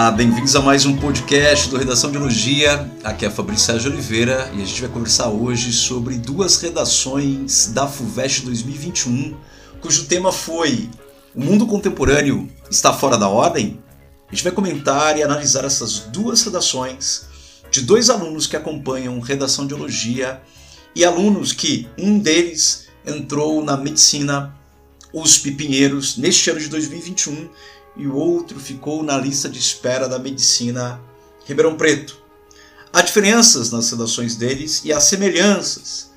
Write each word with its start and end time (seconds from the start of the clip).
Olá, 0.00 0.10
bem-vindos 0.10 0.56
a 0.56 0.62
mais 0.62 0.86
um 0.86 0.96
podcast 0.96 1.68
do 1.68 1.76
Redação 1.76 2.10
de 2.10 2.16
Elogia. 2.16 2.90
Aqui 3.04 3.26
é 3.26 3.30
Fabrício 3.30 3.66
Sérgio 3.66 3.92
Oliveira 3.92 4.50
e 4.56 4.62
a 4.62 4.64
gente 4.64 4.80
vai 4.80 4.88
conversar 4.88 5.28
hoje 5.28 5.74
sobre 5.74 6.16
duas 6.16 6.58
redações 6.58 7.66
da 7.66 7.86
FUVEST 7.86 8.46
2021, 8.46 9.36
cujo 9.78 10.06
tema 10.06 10.32
foi 10.32 10.88
O 11.34 11.44
mundo 11.44 11.66
contemporâneo 11.66 12.48
está 12.70 12.94
fora 12.94 13.18
da 13.18 13.28
ordem? 13.28 13.78
A 14.26 14.34
gente 14.34 14.42
vai 14.42 14.52
comentar 14.52 15.18
e 15.18 15.22
analisar 15.22 15.66
essas 15.66 15.98
duas 15.98 16.42
redações 16.44 17.26
de 17.70 17.82
dois 17.82 18.08
alunos 18.08 18.46
que 18.46 18.56
acompanham 18.56 19.20
Redação 19.20 19.66
de 19.66 19.74
Elogia 19.74 20.40
e 20.96 21.04
alunos 21.04 21.52
que 21.52 21.86
um 21.98 22.18
deles 22.18 22.86
entrou 23.06 23.62
na 23.62 23.76
medicina 23.76 24.58
USP 25.12 25.50
Pinheiros 25.52 26.16
neste 26.16 26.48
ano 26.48 26.58
de 26.58 26.68
2021 26.68 27.50
e 27.96 28.06
o 28.06 28.14
outro 28.14 28.58
ficou 28.58 29.02
na 29.02 29.16
lista 29.18 29.48
de 29.48 29.58
espera 29.58 30.08
da 30.08 30.18
medicina 30.18 31.00
Ribeirão 31.46 31.76
Preto. 31.76 32.20
Há 32.92 33.02
diferenças 33.02 33.70
nas 33.70 33.90
redações 33.90 34.36
deles 34.36 34.82
e 34.84 34.92
há 34.92 35.00
semelhanças. 35.00 36.10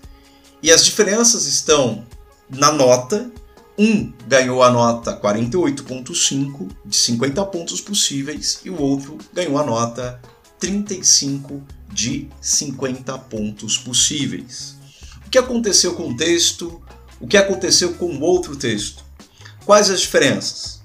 E 0.61 0.71
as 0.71 0.83
diferenças 0.83 1.45
estão 1.45 2.05
na 2.49 2.71
nota. 2.71 3.31
Um 3.77 4.13
ganhou 4.27 4.61
a 4.61 4.71
nota 4.71 5.19
48,5 5.19 6.69
de 6.85 6.95
50 6.95 7.43
pontos 7.45 7.81
possíveis 7.81 8.59
e 8.63 8.69
o 8.69 8.79
outro 8.79 9.17
ganhou 9.33 9.57
a 9.57 9.65
nota 9.65 10.21
35 10.59 11.63
de 11.91 12.29
50 12.39 13.17
pontos 13.17 13.77
possíveis. 13.77 14.75
O 15.25 15.29
que 15.29 15.37
aconteceu 15.39 15.95
com 15.95 16.09
o 16.09 16.15
texto? 16.15 16.81
O 17.19 17.27
que 17.27 17.35
aconteceu 17.35 17.93
com 17.95 18.05
o 18.05 18.21
outro 18.21 18.55
texto? 18.55 19.03
Quais 19.65 19.89
as 19.89 20.01
diferenças? 20.01 20.82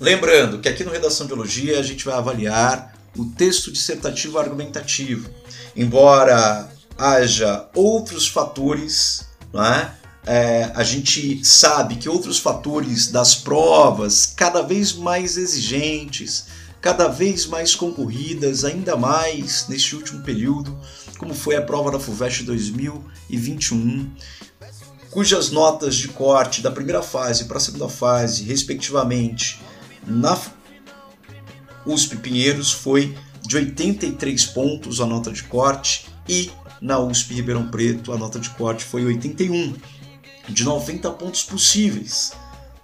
Lembrando 0.00 0.60
que 0.60 0.68
aqui 0.68 0.84
no 0.84 0.92
Redação 0.92 1.26
de 1.26 1.32
Biologia 1.32 1.80
a 1.80 1.82
gente 1.82 2.04
vai 2.04 2.14
avaliar 2.14 2.94
o 3.16 3.24
texto 3.24 3.72
dissertativo 3.72 4.38
argumentativo. 4.38 5.28
Embora 5.74 6.70
haja 6.96 7.68
outros 7.74 8.28
fatores, 8.28 9.26
não 9.52 9.64
é? 9.64 9.94
É, 10.24 10.70
a 10.74 10.84
gente 10.84 11.44
sabe 11.44 11.96
que 11.96 12.08
outros 12.08 12.38
fatores 12.38 13.08
das 13.08 13.34
provas 13.34 14.26
cada 14.36 14.62
vez 14.62 14.92
mais 14.92 15.36
exigentes, 15.36 16.46
cada 16.80 17.08
vez 17.08 17.46
mais 17.46 17.74
concorridas, 17.74 18.64
ainda 18.64 18.94
mais 18.94 19.66
neste 19.68 19.96
último 19.96 20.22
período, 20.22 20.78
como 21.18 21.34
foi 21.34 21.56
a 21.56 21.62
prova 21.62 21.90
da 21.90 21.98
FUVEST 21.98 22.44
2021, 22.44 24.12
cujas 25.10 25.50
notas 25.50 25.96
de 25.96 26.08
corte 26.08 26.60
da 26.60 26.70
primeira 26.70 27.02
fase 27.02 27.46
para 27.46 27.56
a 27.56 27.60
segunda 27.60 27.88
fase, 27.88 28.44
respectivamente, 28.44 29.60
na 30.08 30.38
USP 31.86 32.16
Pinheiros 32.16 32.72
foi 32.72 33.16
de 33.46 33.56
83 33.56 34.46
pontos 34.46 35.00
a 35.00 35.06
nota 35.06 35.30
de 35.30 35.42
corte 35.44 36.06
e 36.28 36.50
na 36.80 36.98
USP 36.98 37.34
Ribeirão 37.34 37.68
Preto 37.68 38.12
a 38.12 38.18
nota 38.18 38.38
de 38.38 38.50
corte 38.50 38.84
foi 38.84 39.04
81, 39.04 39.74
de 40.48 40.64
90 40.64 41.10
pontos 41.12 41.42
possíveis. 41.42 42.32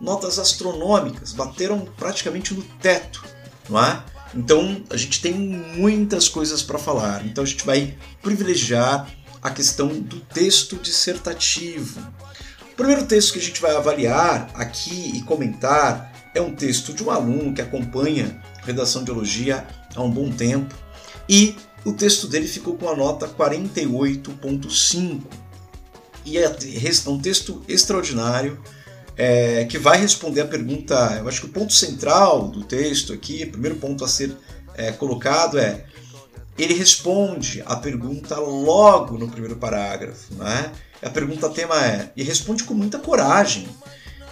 Notas 0.00 0.38
astronômicas, 0.38 1.32
bateram 1.32 1.80
praticamente 1.96 2.52
no 2.52 2.62
teto, 2.62 3.24
não 3.68 3.82
é? 3.82 4.02
Então 4.34 4.82
a 4.90 4.96
gente 4.96 5.20
tem 5.20 5.32
muitas 5.32 6.28
coisas 6.28 6.62
para 6.62 6.78
falar. 6.78 7.24
Então 7.24 7.44
a 7.44 7.46
gente 7.46 7.64
vai 7.64 7.96
privilegiar 8.20 9.08
a 9.40 9.50
questão 9.50 9.88
do 9.88 10.20
texto 10.20 10.76
dissertativo. 10.76 12.00
O 12.72 12.74
primeiro 12.76 13.04
texto 13.06 13.34
que 13.34 13.38
a 13.38 13.42
gente 13.42 13.60
vai 13.60 13.76
avaliar 13.76 14.50
aqui 14.54 15.12
e 15.14 15.22
comentar 15.22 16.13
é 16.34 16.40
um 16.40 16.54
texto 16.54 16.92
de 16.92 17.02
um 17.02 17.10
aluno 17.10 17.54
que 17.54 17.62
acompanha 17.62 18.40
redação 18.64 19.04
de 19.04 19.10
elogia 19.10 19.66
há 19.94 20.02
um 20.02 20.10
bom 20.10 20.30
tempo 20.30 20.74
e 21.28 21.56
o 21.84 21.92
texto 21.92 22.26
dele 22.26 22.48
ficou 22.48 22.76
com 22.76 22.88
a 22.88 22.96
nota 22.96 23.28
48.5 23.28 25.20
e 26.24 26.38
é 26.38 26.56
um 27.06 27.18
texto 27.18 27.62
extraordinário 27.68 28.58
é, 29.16 29.64
que 29.66 29.78
vai 29.78 29.98
responder 29.98 30.40
a 30.40 30.46
pergunta. 30.46 31.16
Eu 31.18 31.28
acho 31.28 31.42
que 31.42 31.46
o 31.46 31.50
ponto 31.50 31.72
central 31.72 32.48
do 32.48 32.64
texto 32.64 33.12
aqui, 33.12 33.44
o 33.44 33.50
primeiro 33.50 33.76
ponto 33.76 34.04
a 34.04 34.08
ser 34.08 34.34
é, 34.74 34.90
colocado 34.92 35.58
é 35.58 35.84
ele 36.56 36.74
responde 36.74 37.62
a 37.66 37.76
pergunta 37.76 38.38
logo 38.38 39.18
no 39.18 39.28
primeiro 39.28 39.56
parágrafo, 39.56 40.34
né? 40.34 40.72
A 41.02 41.10
pergunta 41.10 41.50
tema 41.50 41.84
é 41.84 42.12
e 42.16 42.22
responde 42.22 42.64
com 42.64 42.72
muita 42.72 42.98
coragem 42.98 43.68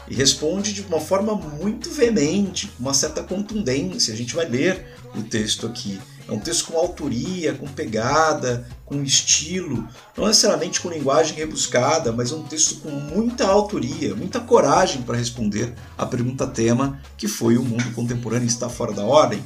e 0.09 0.15
responde 0.15 0.73
de 0.73 0.83
uma 0.83 1.01
forma 1.01 1.35
muito 1.35 1.91
veemente, 1.91 2.69
com 2.69 2.83
uma 2.83 2.95
certa 2.95 3.23
contundência. 3.23 4.13
A 4.13 4.17
gente 4.17 4.35
vai 4.35 4.49
ler 4.49 4.97
o 5.15 5.23
texto 5.23 5.67
aqui. 5.67 6.01
É 6.29 6.33
um 6.33 6.39
texto 6.39 6.67
com 6.67 6.79
autoria, 6.79 7.53
com 7.53 7.67
pegada, 7.67 8.67
com 8.85 9.03
estilo, 9.03 9.89
não 10.17 10.27
necessariamente 10.27 10.81
com 10.81 10.89
linguagem 10.89 11.37
rebuscada, 11.37 12.13
mas 12.13 12.31
é 12.31 12.35
um 12.35 12.45
texto 12.45 12.77
com 12.77 12.91
muita 12.91 13.47
autoria, 13.47 14.15
muita 14.15 14.39
coragem 14.39 15.03
para 15.03 15.17
responder 15.17 15.75
à 15.99 16.07
pergunta 16.07 16.47
tema 16.47 17.01
que 17.17 17.27
foi 17.27 17.57
o 17.57 17.63
mundo 17.63 17.93
contemporâneo 17.95 18.47
está 18.47 18.69
fora 18.69 18.93
da 18.93 19.05
ordem. 19.05 19.43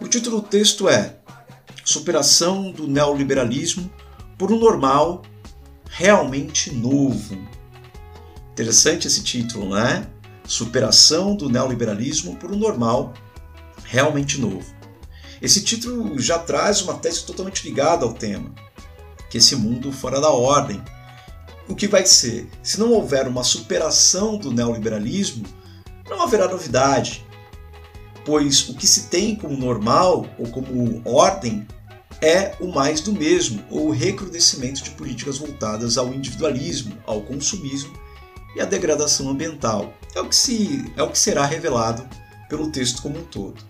O 0.00 0.08
título 0.08 0.40
do 0.40 0.48
texto 0.48 0.88
é 0.88 1.16
Superação 1.84 2.70
do 2.70 2.86
neoliberalismo 2.86 3.90
por 4.36 4.52
um 4.52 4.58
normal 4.58 5.22
realmente 5.88 6.70
novo. 6.74 7.36
Interessante 8.58 9.06
esse 9.06 9.22
título, 9.22 9.72
né? 9.72 10.04
Superação 10.44 11.36
do 11.36 11.48
neoliberalismo 11.48 12.34
por 12.34 12.50
um 12.50 12.56
normal 12.56 13.14
realmente 13.84 14.40
novo. 14.40 14.66
Esse 15.40 15.62
título 15.62 16.18
já 16.18 16.40
traz 16.40 16.82
uma 16.82 16.94
tese 16.94 17.24
totalmente 17.24 17.62
ligada 17.62 18.04
ao 18.04 18.12
tema, 18.12 18.52
que 19.30 19.38
esse 19.38 19.54
mundo 19.54 19.92
fora 19.92 20.20
da 20.20 20.30
ordem. 20.30 20.82
O 21.68 21.76
que 21.76 21.86
vai 21.86 22.04
ser? 22.04 22.50
Se 22.60 22.80
não 22.80 22.90
houver 22.90 23.28
uma 23.28 23.44
superação 23.44 24.36
do 24.36 24.50
neoliberalismo, 24.50 25.46
não 26.10 26.20
haverá 26.20 26.48
novidade, 26.48 27.24
pois 28.24 28.68
o 28.68 28.74
que 28.74 28.88
se 28.88 29.04
tem 29.04 29.36
como 29.36 29.56
normal 29.56 30.26
ou 30.36 30.48
como 30.48 31.00
ordem 31.04 31.64
é 32.20 32.56
o 32.58 32.66
mais 32.66 33.00
do 33.00 33.12
mesmo, 33.12 33.62
ou 33.70 33.86
o 33.86 33.92
recrudescimento 33.92 34.82
de 34.82 34.90
políticas 34.90 35.38
voltadas 35.38 35.96
ao 35.96 36.12
individualismo, 36.12 36.98
ao 37.06 37.20
consumismo 37.20 38.07
e 38.54 38.60
a 38.60 38.64
degradação 38.64 39.28
ambiental. 39.28 39.94
É 40.14 40.20
o 40.20 40.28
que, 40.28 40.36
se, 40.36 40.92
é 40.96 41.02
o 41.02 41.10
que 41.10 41.18
será 41.18 41.44
revelado 41.44 42.08
pelo 42.48 42.70
texto 42.70 43.02
como 43.02 43.18
um 43.18 43.24
todo. 43.24 43.62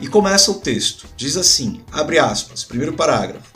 E 0.00 0.06
começa 0.06 0.50
o 0.50 0.60
texto, 0.60 1.06
diz 1.16 1.36
assim, 1.36 1.82
abre 1.90 2.18
aspas, 2.18 2.64
primeiro 2.64 2.92
parágrafo. 2.92 3.52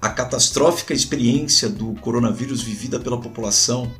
A 0.00 0.08
catastrófica 0.08 0.94
experiência 0.94 1.68
do 1.68 1.94
coronavírus 1.94 2.62
vivida 2.62 3.00
pela 3.00 3.20
população, 3.20 3.90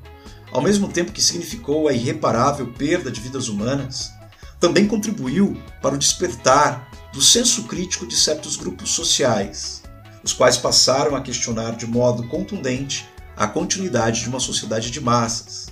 ao 0.52 0.62
mesmo 0.62 0.88
tempo 0.88 1.12
que 1.12 1.22
significou 1.22 1.88
a 1.88 1.92
irreparável 1.92 2.72
perda 2.72 3.10
de 3.10 3.20
vidas 3.20 3.48
humanas, 3.48 4.12
também 4.60 4.86
contribuiu 4.86 5.60
para 5.82 5.94
o 5.94 5.98
despertar 5.98 6.88
do 7.12 7.20
senso 7.20 7.64
crítico 7.64 8.06
de 8.06 8.16
certos 8.16 8.56
grupos 8.56 8.90
sociais, 8.90 9.82
os 10.22 10.32
quais 10.32 10.56
passaram 10.56 11.16
a 11.16 11.20
questionar 11.20 11.72
de 11.76 11.86
modo 11.86 12.26
contundente 12.28 13.08
a 13.36 13.46
continuidade 13.46 14.22
de 14.22 14.28
uma 14.28 14.40
sociedade 14.40 14.90
de 14.90 15.00
massas, 15.00 15.68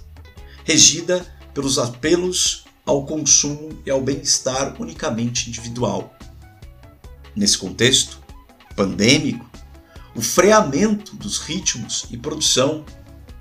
regida 0.64 1.26
pelos 1.54 1.78
apelos 1.78 2.64
ao 2.84 3.06
consumo 3.06 3.70
e 3.86 3.90
ao 3.90 4.02
bem-estar 4.02 4.80
unicamente 4.80 5.48
individual. 5.48 6.14
Nesse 7.34 7.56
contexto 7.56 8.22
pandêmico, 8.76 9.48
o 10.14 10.20
freamento 10.20 11.16
dos 11.16 11.38
ritmos 11.38 12.06
e 12.10 12.16
produção 12.16 12.84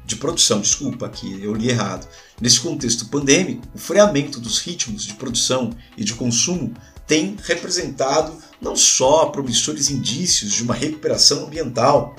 de 0.05 0.15
produção, 0.17 0.59
desculpa 0.59 1.05
aqui, 1.05 1.41
eu 1.41 1.53
li 1.53 1.69
errado. 1.69 2.07
Nesse 2.41 2.59
contexto 2.59 3.07
pandêmico, 3.07 3.65
o 3.73 3.77
freamento 3.77 4.39
dos 4.39 4.59
ritmos 4.59 5.05
de 5.05 5.13
produção 5.13 5.71
e 5.97 6.03
de 6.03 6.13
consumo 6.13 6.73
tem 7.07 7.37
representado 7.41 8.37
não 8.61 8.75
só 8.75 9.27
promissores 9.27 9.89
indícios 9.89 10.51
de 10.51 10.63
uma 10.63 10.73
recuperação 10.73 11.45
ambiental, 11.45 12.15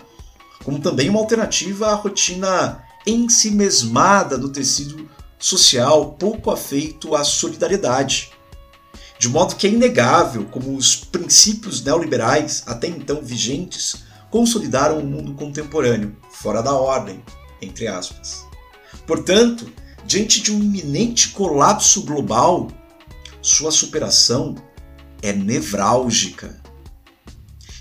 como 0.64 0.80
também 0.80 1.10
uma 1.10 1.20
alternativa 1.20 1.88
à 1.88 1.94
rotina 1.94 2.82
ensimesmada 3.06 4.38
do 4.38 4.48
tecido 4.48 5.08
social 5.38 6.12
pouco 6.12 6.50
afeito 6.50 7.14
à 7.14 7.22
solidariedade. 7.22 8.32
De 9.18 9.28
modo 9.28 9.56
que 9.56 9.66
é 9.66 9.70
inegável 9.70 10.46
como 10.46 10.74
os 10.74 10.96
princípios 10.96 11.84
neoliberais, 11.84 12.62
até 12.66 12.88
então 12.88 13.22
vigentes, 13.22 14.04
consolidaram 14.30 14.98
o 14.98 15.06
mundo 15.06 15.34
contemporâneo, 15.34 16.16
fora 16.30 16.62
da 16.62 16.72
ordem, 16.72 17.22
entre 17.60 17.86
aspas. 17.86 18.44
Portanto, 19.06 19.70
diante 20.06 20.40
de 20.40 20.50
um 20.50 20.58
iminente 20.58 21.28
colapso 21.28 22.02
global, 22.02 22.68
sua 23.40 23.70
superação 23.70 24.54
é 25.22 25.32
nevrálgica. 25.32 26.60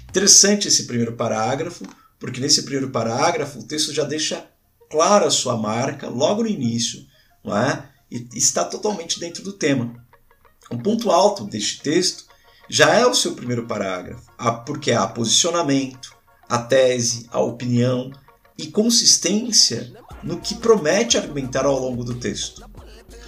Interessante 0.10 0.68
esse 0.68 0.86
primeiro 0.86 1.14
parágrafo, 1.14 1.86
porque 2.24 2.40
nesse 2.40 2.64
primeiro 2.64 2.90
parágrafo 2.90 3.60
o 3.60 3.64
texto 3.64 3.92
já 3.92 4.06
deixa 4.06 4.48
clara 4.90 5.28
a 5.28 5.30
sua 5.30 5.58
marca 5.58 6.08
logo 6.08 6.44
no 6.44 6.48
início, 6.48 7.06
não 7.44 7.58
é? 7.58 7.90
E 8.10 8.26
está 8.34 8.64
totalmente 8.64 9.20
dentro 9.20 9.44
do 9.44 9.52
tema. 9.52 9.94
Um 10.72 10.78
ponto 10.78 11.12
alto 11.12 11.44
deste 11.44 11.82
texto 11.82 12.24
já 12.70 12.94
é 12.94 13.06
o 13.06 13.14
seu 13.14 13.34
primeiro 13.34 13.68
parágrafo, 13.68 14.24
porque 14.66 14.94
há 14.94 15.06
posicionamento, 15.06 16.16
a 16.48 16.60
tese, 16.60 17.28
a 17.30 17.42
opinião 17.42 18.10
e 18.58 18.68
consistência 18.68 19.92
no 20.24 20.40
que 20.40 20.56
promete 20.56 21.18
argumentar 21.18 21.66
ao 21.66 21.78
longo 21.78 22.06
do 22.06 22.16
texto. 22.16 22.66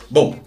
Bom, 0.10 0.42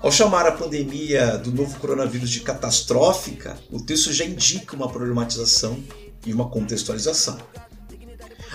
ao 0.00 0.10
chamar 0.10 0.44
a 0.44 0.50
pandemia 0.50 1.38
do 1.38 1.52
novo 1.52 1.78
coronavírus 1.78 2.30
de 2.30 2.40
catastrófica, 2.40 3.56
o 3.70 3.80
texto 3.80 4.12
já 4.12 4.24
indica 4.24 4.74
uma 4.74 4.88
problematização 4.88 5.80
e 6.26 6.34
uma 6.34 6.48
contextualização. 6.48 7.38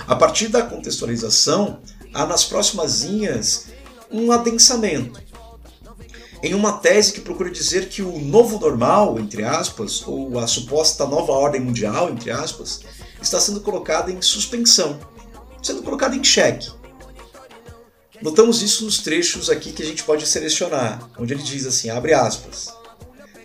A 0.08 0.16
partir 0.16 0.48
da 0.48 0.62
contextualização, 0.62 1.82
há 2.14 2.26
nas 2.26 2.46
próximas 2.46 3.04
linhas 3.04 3.66
um 4.10 4.32
adensamento. 4.32 5.22
Em 6.42 6.54
uma 6.54 6.78
tese 6.78 7.12
que 7.12 7.20
procura 7.20 7.52
dizer 7.52 7.90
que 7.90 8.02
o 8.02 8.18
novo 8.20 8.58
normal, 8.58 9.20
entre 9.20 9.44
aspas, 9.44 10.08
ou 10.08 10.40
a 10.40 10.48
suposta 10.48 11.06
nova 11.06 11.34
ordem 11.34 11.60
mundial, 11.60 12.10
entre 12.10 12.32
aspas, 12.32 12.82
está 13.22 13.42
sendo 13.42 13.60
colocada 13.60 14.10
em 14.10 14.22
suspensão, 14.22 14.98
sendo 15.62 15.84
colocada 15.84 16.16
em 16.16 16.24
xeque. 16.24 16.72
Notamos 18.22 18.62
isso 18.62 18.86
nos 18.86 19.00
trechos 19.00 19.50
aqui 19.50 19.74
que 19.74 19.84
a 19.84 19.86
gente 19.86 20.04
pode 20.04 20.26
selecionar, 20.26 21.10
onde 21.20 21.34
ele 21.34 21.44
diz 21.44 21.66
assim, 21.66 21.90
abre 21.90 22.14
aspas, 22.14 22.74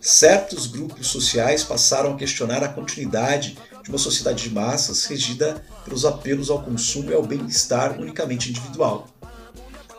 certos 0.01 0.67
grupos 0.67 1.09
sociais 1.09 1.65
passaram 1.65 2.15
a 2.15 2.17
questionar 2.17 2.63
a 2.63 2.69
continuidade 2.69 3.59
de 3.83 3.91
uma 3.91 3.99
sociedade 3.99 4.45
de 4.45 4.55
massas 4.55 5.05
regida 5.05 5.65
pelos 5.85 6.05
apelos 6.05 6.51
ao 6.51 6.63
consumo 6.63 7.11
e 7.11 7.15
ao 7.15 7.23
bem-estar 7.23 7.99
unicamente 8.01 8.51
individual. 8.51 9.09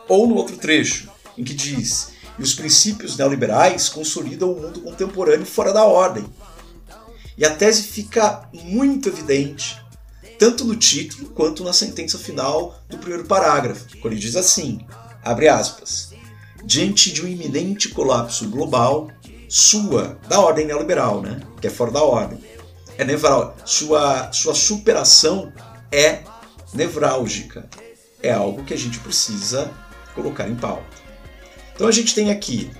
Ou 0.08 0.26
no 0.26 0.34
outro 0.34 0.56
trecho, 0.56 1.10
em 1.36 1.44
que 1.44 1.54
diz: 1.54 2.14
e 2.38 2.42
os 2.42 2.54
princípios 2.54 3.16
neoliberais 3.16 3.88
consolidam 3.88 4.52
o 4.52 4.60
mundo 4.60 4.80
contemporâneo 4.80 5.46
fora 5.46 5.72
da 5.72 5.84
ordem. 5.84 6.24
E 7.36 7.44
a 7.44 7.54
tese 7.54 7.82
fica 7.82 8.48
muito 8.52 9.08
evidente, 9.08 9.80
tanto 10.38 10.64
no 10.64 10.76
título 10.76 11.30
quanto 11.30 11.64
na 11.64 11.72
sentença 11.72 12.18
final 12.18 12.80
do 12.88 12.98
primeiro 12.98 13.24
parágrafo, 13.24 13.86
quando 14.00 14.14
ele 14.14 14.20
diz 14.20 14.36
assim: 14.36 14.84
abre 15.22 15.48
aspas. 15.48 16.12
Diante 16.64 17.12
de 17.12 17.22
um 17.22 17.28
iminente 17.28 17.90
colapso 17.90 18.48
global, 18.48 19.10
sua, 19.48 20.18
da 20.28 20.40
ordem 20.40 20.66
neoliberal, 20.66 21.20
né? 21.20 21.42
Que 21.60 21.66
é 21.66 21.70
fora 21.70 21.90
da 21.90 22.02
ordem, 22.02 22.38
é 22.96 23.04
nevral, 23.04 23.56
sua, 23.64 24.32
sua 24.32 24.54
superação 24.54 25.52
é 25.90 26.22
nevrálgica. 26.72 27.68
É 28.22 28.32
algo 28.32 28.64
que 28.64 28.74
a 28.74 28.78
gente 28.78 28.98
precisa 28.98 29.70
colocar 30.14 30.48
em 30.48 30.54
pauta. 30.54 30.84
Então 31.74 31.86
a 31.88 31.92
gente 31.92 32.14
tem 32.14 32.30
aqui, 32.30 32.70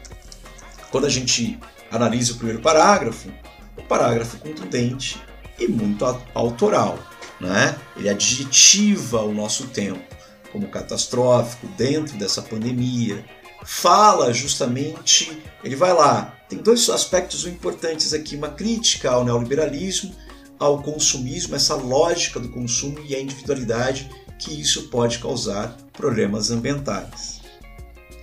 quando 0.90 1.06
a 1.06 1.11
gente 1.11 1.58
analisa 1.90 2.32
o 2.32 2.37
primeiro 2.37 2.62
parágrafo, 2.62 3.28
um 3.76 3.82
parágrafo 3.82 4.38
contundente 4.38 5.20
e 5.58 5.66
muito 5.66 6.05
autoral. 6.34 6.99
Né? 7.40 7.76
Ele 7.96 8.08
adjetiva 8.08 9.22
o 9.22 9.34
nosso 9.34 9.69
tempo 9.69 10.14
como 10.52 10.69
catastrófico 10.69 11.67
dentro 11.76 12.17
dessa 12.17 12.40
pandemia. 12.40 13.25
Fala 13.64 14.32
justamente, 14.32 15.43
ele 15.64 15.75
vai 15.75 15.93
lá, 15.93 16.33
tem 16.55 16.62
dois 16.62 16.89
aspectos 16.89 17.47
importantes 17.47 18.12
aqui: 18.12 18.37
uma 18.37 18.51
crítica 18.51 19.11
ao 19.11 19.25
neoliberalismo, 19.25 20.15
ao 20.59 20.81
consumismo, 20.83 21.56
essa 21.56 21.75
lógica 21.75 22.39
do 22.39 22.49
consumo 22.49 23.01
e 23.06 23.15
a 23.15 23.21
individualidade 23.21 24.09
que 24.39 24.61
isso 24.61 24.89
pode 24.89 25.19
causar 25.19 25.77
problemas 25.93 26.51
ambientais. 26.51 27.41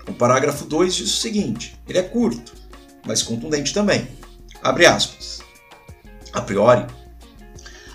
O 0.08 0.14
parágrafo 0.14 0.66
2 0.66 0.96
diz 0.96 1.14
o 1.14 1.18
seguinte: 1.18 1.78
ele 1.88 2.00
é 2.00 2.04
curto, 2.04 2.54
mas 3.06 3.22
contundente 3.22 3.74
também. 3.74 4.08
Abre 4.64 4.86
aspas. 4.86 5.42
A 6.32 6.42
priori, 6.42 6.86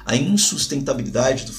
a 0.04 0.14
insustentabilidade 0.14 1.46
do 1.46 1.52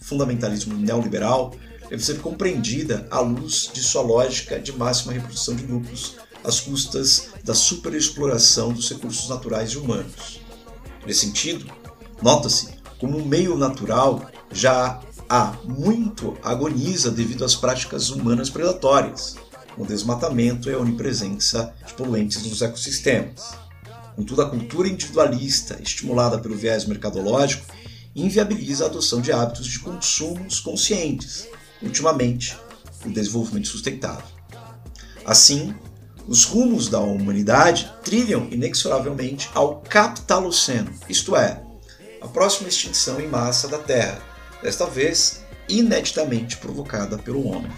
fundamentalismo 0.00 0.76
neoliberal 0.76 1.54
deve 1.88 2.04
ser 2.04 2.18
compreendida 2.20 3.08
à 3.10 3.20
luz 3.20 3.70
de 3.72 3.82
sua 3.82 4.02
lógica 4.02 4.60
de 4.60 4.72
máxima 4.72 5.14
reprodução 5.14 5.56
de 5.56 5.64
lucros 5.64 6.16
às 6.44 6.60
custas 6.60 7.28
da 7.44 7.54
superexploração 7.54 8.72
dos 8.72 8.88
recursos 8.88 9.28
naturais 9.28 9.72
e 9.72 9.78
humanos. 9.78 10.40
Nesse 11.06 11.20
sentido, 11.20 11.70
nota-se 12.22 12.68
como 12.98 13.18
um 13.18 13.24
meio 13.24 13.56
natural 13.56 14.30
já 14.52 15.00
há 15.28 15.56
muito 15.64 16.36
agoniza 16.42 17.10
devido 17.10 17.44
às 17.44 17.54
práticas 17.54 18.10
humanas 18.10 18.48
predatórias, 18.50 19.36
o 19.76 19.84
desmatamento 19.84 20.68
e 20.68 20.74
a 20.74 20.78
onipresença 20.78 21.74
de 21.86 21.94
poluentes 21.94 22.42
nos 22.44 22.62
ecossistemas. 22.62 23.54
Contudo, 24.16 24.42
a 24.42 24.50
cultura 24.50 24.88
individualista, 24.88 25.80
estimulada 25.80 26.38
pelo 26.38 26.56
viés 26.56 26.84
mercadológico, 26.84 27.64
inviabiliza 28.16 28.84
a 28.84 28.86
adoção 28.88 29.20
de 29.20 29.30
hábitos 29.30 29.66
de 29.66 29.78
consumos 29.78 30.58
conscientes, 30.58 31.46
ultimamente, 31.80 32.56
o 33.04 33.10
desenvolvimento 33.10 33.68
sustentável. 33.68 34.26
Assim, 35.24 35.72
os 36.28 36.44
rumos 36.44 36.88
da 36.88 37.00
humanidade 37.00 37.90
trilham 38.04 38.46
inexoravelmente 38.50 39.50
ao 39.54 39.80
capitaloceno, 39.80 40.92
isto 41.08 41.34
é, 41.34 41.62
a 42.20 42.28
próxima 42.28 42.68
extinção 42.68 43.18
em 43.18 43.26
massa 43.26 43.66
da 43.66 43.78
Terra, 43.78 44.20
desta 44.62 44.84
vez 44.84 45.42
ineditamente 45.68 46.58
provocada 46.58 47.16
pelo 47.16 47.48
homem. 47.48 47.72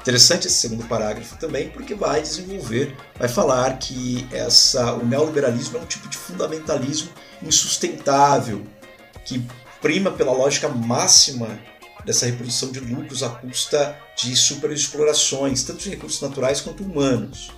Interessante 0.00 0.46
esse 0.46 0.56
segundo 0.56 0.86
parágrafo 0.86 1.36
também, 1.36 1.68
porque 1.68 1.94
vai 1.94 2.22
desenvolver, 2.22 2.96
vai 3.18 3.28
falar 3.28 3.76
que 3.78 4.26
essa, 4.30 4.94
o 4.94 5.04
neoliberalismo 5.04 5.78
é 5.78 5.80
um 5.80 5.86
tipo 5.86 6.08
de 6.08 6.16
fundamentalismo 6.16 7.10
insustentável, 7.42 8.64
que 9.24 9.44
prima 9.82 10.12
pela 10.12 10.32
lógica 10.32 10.68
máxima 10.68 11.58
dessa 12.04 12.26
reprodução 12.26 12.70
de 12.70 12.80
lucros 12.80 13.22
à 13.22 13.28
custa 13.28 13.96
de 14.16 14.34
superexplorações, 14.34 15.62
tanto 15.62 15.82
de 15.82 15.90
recursos 15.90 16.20
naturais 16.20 16.60
quanto 16.60 16.82
humanos. 16.82 17.50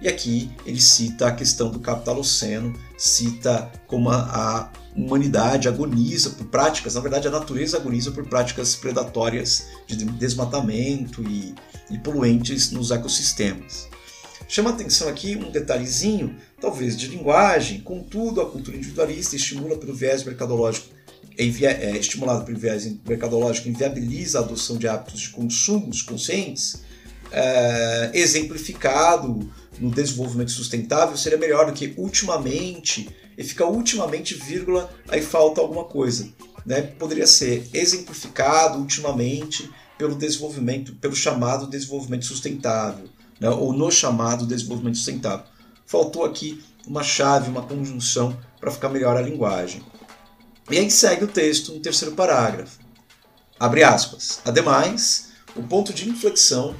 E 0.00 0.08
aqui 0.08 0.50
ele 0.64 0.80
cita 0.80 1.26
a 1.26 1.32
questão 1.32 1.70
do 1.70 1.78
capitaloceno, 1.78 2.74
cita 2.96 3.70
como 3.86 4.10
a, 4.10 4.70
humanidade 4.96 5.68
agoniza 5.68 6.30
por 6.30 6.46
práticas, 6.46 6.96
na 6.96 7.00
verdade 7.00 7.28
a 7.28 7.30
natureza 7.30 7.76
agoniza 7.76 8.10
por 8.10 8.26
práticas 8.26 8.74
predatórias 8.74 9.68
de 9.86 9.96
desmatamento 10.04 11.22
e, 11.22 11.54
e 11.90 11.98
poluentes 11.98 12.72
nos 12.72 12.90
ecossistemas. 12.90 13.88
Chama 14.48 14.70
atenção 14.70 15.08
aqui 15.08 15.36
um 15.36 15.50
detalhezinho, 15.50 16.36
talvez 16.60 16.96
de 16.96 17.06
linguagem, 17.06 17.80
contudo 17.80 18.40
a 18.40 18.50
cultura 18.50 18.76
individualista 18.76 19.36
estimula 19.36 19.76
pelo 19.76 19.94
viés 19.94 20.24
mercadológico 20.24 20.88
é, 21.40 21.96
estimulado 21.96 22.44
pelo 22.44 22.58
viés 22.58 22.90
mercadológico 23.06 23.68
inviabiliza 23.68 24.38
a 24.38 24.42
adoção 24.42 24.76
de 24.76 24.86
hábitos 24.86 25.20
de 25.20 25.30
consumos 25.30 26.02
conscientes, 26.02 26.82
é, 27.32 28.10
exemplificado 28.12 29.50
no 29.78 29.90
desenvolvimento 29.90 30.50
sustentável, 30.50 31.16
seria 31.16 31.38
melhor 31.38 31.66
do 31.66 31.72
que 31.72 31.94
ultimamente, 31.96 33.08
e 33.38 33.42
fica 33.42 33.64
ultimamente, 33.64 34.34
vírgula, 34.34 34.90
aí 35.08 35.22
falta 35.22 35.60
alguma 35.60 35.84
coisa. 35.84 36.28
Né? 36.66 36.82
Poderia 36.82 37.26
ser 37.26 37.68
exemplificado 37.72 38.78
ultimamente 38.78 39.70
pelo 39.96 40.14
desenvolvimento, 40.14 40.94
pelo 40.96 41.14
chamado 41.14 41.66
desenvolvimento 41.66 42.26
sustentável, 42.26 43.06
né? 43.40 43.48
ou 43.48 43.72
no 43.72 43.90
chamado 43.90 44.46
desenvolvimento 44.46 44.96
sustentável. 44.96 45.46
Faltou 45.86 46.24
aqui 46.24 46.62
uma 46.86 47.02
chave, 47.02 47.50
uma 47.50 47.62
conjunção 47.62 48.36
para 48.60 48.70
ficar 48.70 48.90
melhor 48.90 49.16
a 49.16 49.22
linguagem. 49.22 49.82
E 50.68 50.78
aí 50.78 50.90
segue 50.90 51.24
o 51.24 51.28
texto 51.28 51.72
no 51.72 51.80
terceiro 51.80 52.14
parágrafo. 52.14 52.78
Abre 53.58 53.84
aspas. 53.84 54.40
Ademais, 54.44 55.30
o 55.54 55.62
ponto 55.62 55.92
de 55.92 56.08
inflexão 56.08 56.74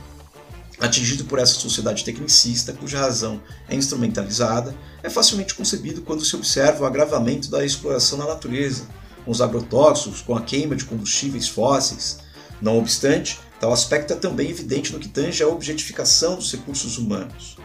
atingido 0.81 1.25
por 1.27 1.39
essa 1.39 1.55
sociedade 1.55 2.05
tecnicista, 2.05 2.73
cuja 2.73 2.99
razão 2.99 3.41
é 3.69 3.77
instrumentalizada, 3.77 4.75
é 5.03 5.11
facilmente 5.11 5.55
concebido 5.55 6.01
quando 6.01 6.25
se 6.25 6.35
observa 6.35 6.83
o 6.83 6.87
agravamento 6.87 7.51
da 7.51 7.65
exploração 7.65 8.19
na 8.19 8.27
natureza, 8.27 8.89
com 9.25 9.31
os 9.31 9.43
agrotóxicos, 9.43 10.23
com 10.23 10.35
a 10.35 10.41
queima 10.41 10.75
de 10.75 10.87
combustíveis 10.87 11.49
fósseis. 11.49 12.19
Não 12.63 12.79
obstante, 12.79 13.39
tal 13.61 13.73
aspecto 13.73 14.15
é 14.15 14.17
também 14.17 14.51
evidente 14.51 14.93
no 14.93 14.99
que 14.99 15.09
tange 15.09 15.43
à 15.43 15.49
objetificação 15.49 16.37
dos 16.37 16.51
recursos 16.51 16.97
humanos. 16.97 17.57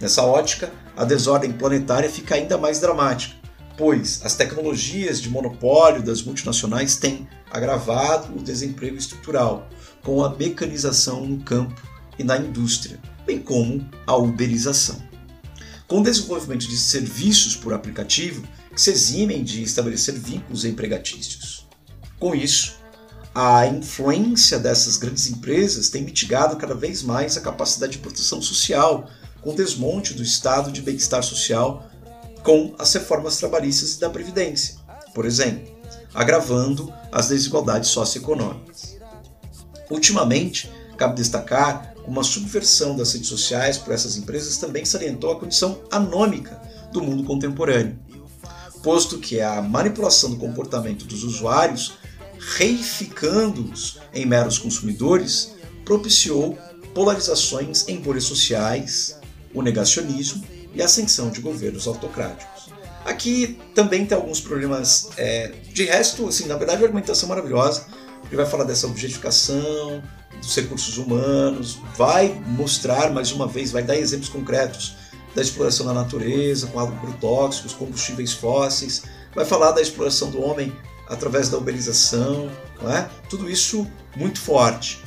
Nessa 0.00 0.22
ótica, 0.24 0.72
a 0.96 1.04
desordem 1.04 1.52
planetária 1.52 2.10
fica 2.10 2.34
ainda 2.34 2.58
mais 2.58 2.80
dramática, 2.80 3.36
pois 3.76 4.20
as 4.24 4.34
tecnologias 4.34 5.20
de 5.20 5.28
monopólio 5.28 6.02
das 6.02 6.22
multinacionais 6.22 6.96
têm 6.96 7.28
agravado 7.50 8.36
o 8.36 8.42
desemprego 8.42 8.96
estrutural, 8.96 9.68
com 10.02 10.24
a 10.24 10.34
mecanização 10.34 11.24
no 11.24 11.42
campo 11.42 11.80
e 12.18 12.24
na 12.24 12.36
indústria, 12.36 13.00
bem 13.26 13.40
como 13.40 13.88
a 14.06 14.16
uberização. 14.16 15.02
Com 15.86 16.00
o 16.00 16.02
desenvolvimento 16.02 16.66
de 16.66 16.76
serviços 16.76 17.56
por 17.56 17.72
aplicativo 17.72 18.46
que 18.74 18.80
se 18.80 18.90
eximem 18.90 19.44
de 19.44 19.62
estabelecer 19.62 20.14
vínculos 20.14 20.64
empregatícios. 20.64 21.66
Com 22.18 22.34
isso, 22.34 22.76
a 23.34 23.66
influência 23.66 24.58
dessas 24.58 24.96
grandes 24.96 25.28
empresas 25.28 25.88
tem 25.88 26.02
mitigado 26.02 26.56
cada 26.56 26.74
vez 26.74 27.02
mais 27.02 27.36
a 27.36 27.40
capacidade 27.40 27.92
de 27.92 27.98
proteção 27.98 28.40
social 28.40 29.10
com 29.40 29.54
desmonte 29.54 30.14
do 30.14 30.22
estado 30.22 30.72
de 30.72 30.80
bem-estar 30.80 31.22
social 31.22 31.90
com 32.44 32.74
as 32.78 32.92
reformas 32.92 33.38
trabalhistas 33.38 33.94
e 33.94 34.00
da 34.00 34.10
Previdência, 34.10 34.76
por 35.14 35.24
exemplo, 35.24 35.74
agravando 36.12 36.92
as 37.10 37.28
desigualdades 37.28 37.88
socioeconômicas. 37.88 38.98
Ultimamente, 39.90 40.70
cabe 40.98 41.16
destacar 41.16 41.94
uma 42.06 42.22
subversão 42.22 42.94
das 42.94 43.14
redes 43.14 43.28
sociais 43.28 43.78
por 43.78 43.94
essas 43.94 44.18
empresas 44.18 44.58
também 44.58 44.84
salientou 44.84 45.32
a 45.32 45.40
condição 45.40 45.80
anômica 45.90 46.60
do 46.92 47.02
mundo 47.02 47.24
contemporâneo, 47.24 47.98
posto 48.82 49.18
que 49.18 49.40
a 49.40 49.62
manipulação 49.62 50.30
do 50.30 50.36
comportamento 50.36 51.06
dos 51.06 51.24
usuários, 51.24 51.94
reificando-os 52.56 53.98
em 54.12 54.26
meros 54.26 54.58
consumidores, 54.58 55.54
propiciou 55.82 56.58
polarizações 56.92 57.88
em 57.88 57.98
bolhas 57.98 58.24
sociais, 58.24 59.18
o 59.54 59.62
negacionismo 59.62 60.44
e 60.74 60.82
a 60.82 60.86
ascensão 60.86 61.30
de 61.30 61.40
governos 61.40 61.86
autocráticos. 61.86 62.70
Aqui 63.04 63.58
também 63.74 64.06
tem 64.06 64.16
alguns 64.16 64.40
problemas. 64.40 65.10
É, 65.16 65.52
de 65.72 65.84
resto, 65.84 66.26
assim, 66.26 66.46
na 66.46 66.56
verdade, 66.56 66.82
a 66.82 66.86
argumentação 66.86 67.26
é 67.26 67.30
maravilhosa. 67.30 67.86
Ele 68.26 68.36
vai 68.36 68.46
falar 68.46 68.64
dessa 68.64 68.86
objetificação 68.86 70.02
dos 70.40 70.56
recursos 70.56 70.98
humanos, 70.98 71.78
vai 71.96 72.40
mostrar 72.46 73.12
mais 73.12 73.30
uma 73.30 73.46
vez, 73.46 73.70
vai 73.70 73.82
dar 73.82 73.96
exemplos 73.96 74.28
concretos 74.28 74.96
da 75.34 75.42
exploração 75.42 75.86
da 75.86 75.92
natureza 75.92 76.66
com 76.68 76.80
agrotóxicos, 76.80 77.72
combustíveis 77.72 78.32
fósseis, 78.32 79.02
vai 79.34 79.44
falar 79.44 79.72
da 79.72 79.82
exploração 79.82 80.30
do 80.30 80.40
homem 80.40 80.74
através 81.08 81.48
da 81.48 81.58
uberização, 81.58 82.50
não 82.80 82.90
é? 82.90 83.08
tudo 83.28 83.50
isso 83.50 83.86
muito 84.16 84.40
forte. 84.40 85.02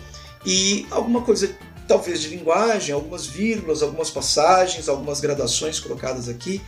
E 0.46 0.86
alguma 0.92 1.22
coisa 1.22 1.56
talvez 1.88 2.22
de 2.22 2.30
linguagem, 2.30 2.94
algumas 2.94 3.26
vírgulas, 3.26 3.82
algumas 3.82 4.10
passagens, 4.10 4.90
algumas 4.90 5.20
gradações 5.20 5.80
colocadas 5.80 6.28
aqui, 6.28 6.62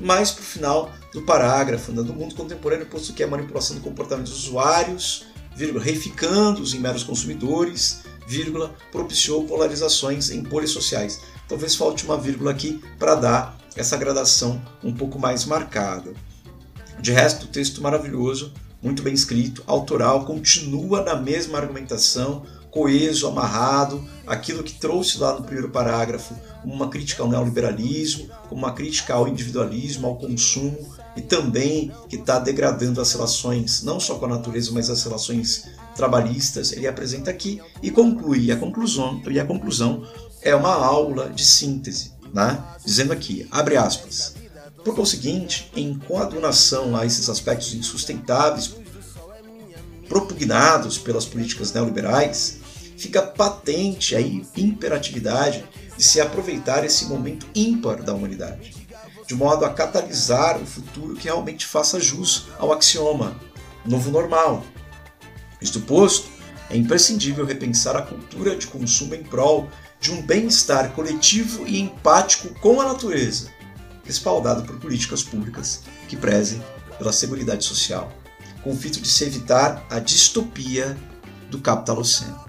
mais 0.00 0.30
para 0.30 0.42
o 0.42 0.44
final 0.44 0.90
do 1.12 1.22
parágrafo, 1.22 1.92
né, 1.92 2.02
do 2.02 2.12
mundo 2.12 2.34
contemporâneo, 2.34 2.86
posto 2.86 3.12
que 3.12 3.22
é 3.22 3.26
a 3.26 3.28
manipulação 3.28 3.76
do 3.76 3.82
comportamento 3.82 4.28
dos 4.28 4.46
usuários, 4.46 5.26
vírgula, 5.54 5.82
reificando-os 5.82 6.74
em 6.74 6.78
meros 6.78 7.02
consumidores, 7.02 8.00
vírgula, 8.26 8.74
propiciou 8.92 9.44
polarizações 9.44 10.30
em 10.30 10.42
bolhas 10.42 10.70
sociais. 10.70 11.20
Talvez 11.48 11.74
falte 11.74 12.04
uma 12.04 12.18
vírgula 12.18 12.50
aqui 12.50 12.82
para 12.98 13.14
dar 13.14 13.58
essa 13.76 13.96
gradação 13.96 14.60
um 14.82 14.92
pouco 14.92 15.18
mais 15.18 15.44
marcada. 15.44 16.12
De 17.00 17.12
resto, 17.12 17.46
texto 17.46 17.80
maravilhoso, 17.80 18.52
muito 18.82 19.02
bem 19.02 19.14
escrito, 19.14 19.62
autoral, 19.66 20.24
continua 20.24 21.02
na 21.02 21.14
mesma 21.14 21.58
argumentação, 21.58 22.44
coeso, 22.76 23.26
amarrado, 23.26 24.06
aquilo 24.26 24.62
que 24.62 24.74
trouxe 24.74 25.16
lá 25.16 25.32
no 25.32 25.42
primeiro 25.42 25.70
parágrafo, 25.70 26.34
uma 26.62 26.88
crítica 26.90 27.22
ao 27.22 27.28
neoliberalismo, 27.30 28.28
uma 28.50 28.74
crítica 28.74 29.14
ao 29.14 29.26
individualismo, 29.26 30.06
ao 30.06 30.16
consumo, 30.16 30.76
e 31.16 31.22
também 31.22 31.90
que 32.06 32.16
está 32.16 32.38
degradando 32.38 33.00
as 33.00 33.10
relações, 33.14 33.82
não 33.82 33.98
só 33.98 34.16
com 34.16 34.26
a 34.26 34.28
natureza, 34.28 34.70
mas 34.72 34.90
as 34.90 35.02
relações 35.02 35.70
trabalhistas, 35.94 36.72
ele 36.72 36.86
apresenta 36.86 37.30
aqui 37.30 37.62
e 37.82 37.90
conclui. 37.90 38.44
E 38.44 38.52
a 38.52 38.56
conclusão, 38.56 39.22
e 39.26 39.40
a 39.40 39.46
conclusão 39.46 40.06
é 40.42 40.54
uma 40.54 40.74
aula 40.74 41.30
de 41.30 41.46
síntese, 41.46 42.12
né? 42.34 42.62
dizendo 42.84 43.14
aqui, 43.14 43.48
abre 43.50 43.78
aspas, 43.78 44.34
por 44.84 44.94
conseguinte, 44.94 45.72
em 45.74 45.98
coadunação 45.98 46.94
a 46.94 47.06
esses 47.06 47.30
aspectos 47.30 47.72
insustentáveis 47.72 48.74
propugnados 50.06 50.98
pelas 50.98 51.24
políticas 51.24 51.72
neoliberais, 51.72 52.65
fica 52.96 53.22
patente 53.22 54.14
a 54.14 54.20
imperatividade 54.20 55.64
de 55.96 56.04
se 56.04 56.20
aproveitar 56.20 56.84
esse 56.84 57.06
momento 57.06 57.46
ímpar 57.54 58.02
da 58.02 58.14
humanidade, 58.14 58.74
de 59.26 59.34
modo 59.34 59.64
a 59.64 59.72
catalisar 59.72 60.60
o 60.60 60.66
futuro 60.66 61.14
que 61.14 61.24
realmente 61.24 61.66
faça 61.66 62.00
jus 62.00 62.46
ao 62.58 62.72
axioma 62.72 63.40
novo 63.84 64.10
normal. 64.10 64.64
Isto 65.60 65.80
posto, 65.80 66.28
é 66.68 66.76
imprescindível 66.76 67.46
repensar 67.46 67.96
a 67.96 68.02
cultura 68.02 68.56
de 68.56 68.66
consumo 68.66 69.14
em 69.14 69.22
prol 69.22 69.68
de 70.00 70.10
um 70.10 70.20
bem-estar 70.20 70.92
coletivo 70.92 71.66
e 71.66 71.80
empático 71.80 72.52
com 72.60 72.80
a 72.80 72.84
natureza, 72.84 73.50
respaldado 74.04 74.64
por 74.64 74.78
políticas 74.78 75.22
públicas 75.22 75.82
que 76.08 76.16
prezem 76.16 76.62
pela 76.98 77.12
segurança 77.12 77.60
social, 77.60 78.12
com 78.62 78.72
o 78.72 78.76
fito 78.76 79.00
de 79.00 79.08
se 79.08 79.24
evitar 79.24 79.86
a 79.88 79.98
distopia 79.98 80.96
do 81.50 81.60
capitaloceno. 81.60 82.45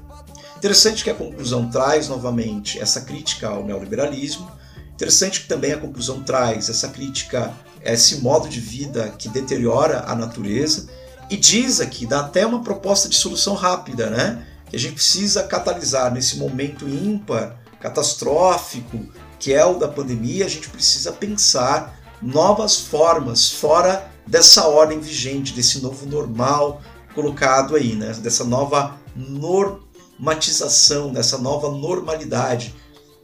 Interessante 0.57 1.03
que 1.03 1.09
a 1.11 1.15
conclusão 1.15 1.69
traz 1.69 2.09
novamente 2.09 2.79
essa 2.79 3.01
crítica 3.01 3.47
ao 3.47 3.63
neoliberalismo. 3.63 4.51
Interessante 4.91 5.41
que 5.41 5.47
também 5.47 5.71
a 5.71 5.77
conclusão 5.77 6.23
traz 6.23 6.67
essa 6.67 6.87
crítica 6.87 7.53
a 7.85 7.91
esse 7.91 8.21
modo 8.21 8.49
de 8.49 8.59
vida 8.59 9.13
que 9.19 9.29
deteriora 9.29 10.05
a 10.07 10.15
natureza 10.15 10.89
e 11.29 11.37
diz 11.37 11.79
aqui, 11.79 12.07
dá 12.07 12.21
até 12.21 12.43
uma 12.43 12.63
proposta 12.63 13.07
de 13.07 13.15
solução 13.15 13.53
rápida, 13.53 14.09
né? 14.09 14.47
Que 14.67 14.75
a 14.75 14.79
gente 14.79 14.95
precisa 14.95 15.43
catalisar 15.43 16.11
nesse 16.11 16.37
momento 16.37 16.89
ímpar, 16.89 17.55
catastrófico, 17.79 18.99
que 19.39 19.53
é 19.53 19.63
o 19.63 19.75
da 19.75 19.87
pandemia, 19.87 20.45
a 20.45 20.49
gente 20.49 20.69
precisa 20.69 21.11
pensar 21.11 21.99
novas 22.19 22.79
formas 22.79 23.51
fora 23.51 24.09
dessa 24.25 24.67
ordem 24.67 24.99
vigente, 24.99 25.53
desse 25.53 25.81
novo 25.83 26.07
normal 26.07 26.81
colocado 27.13 27.75
aí, 27.75 27.93
né? 27.95 28.13
Dessa 28.13 28.43
nova 28.43 28.97
norma 29.15 29.86
matização, 30.19 31.11
dessa 31.11 31.37
nova 31.37 31.69
normalidade, 31.71 32.73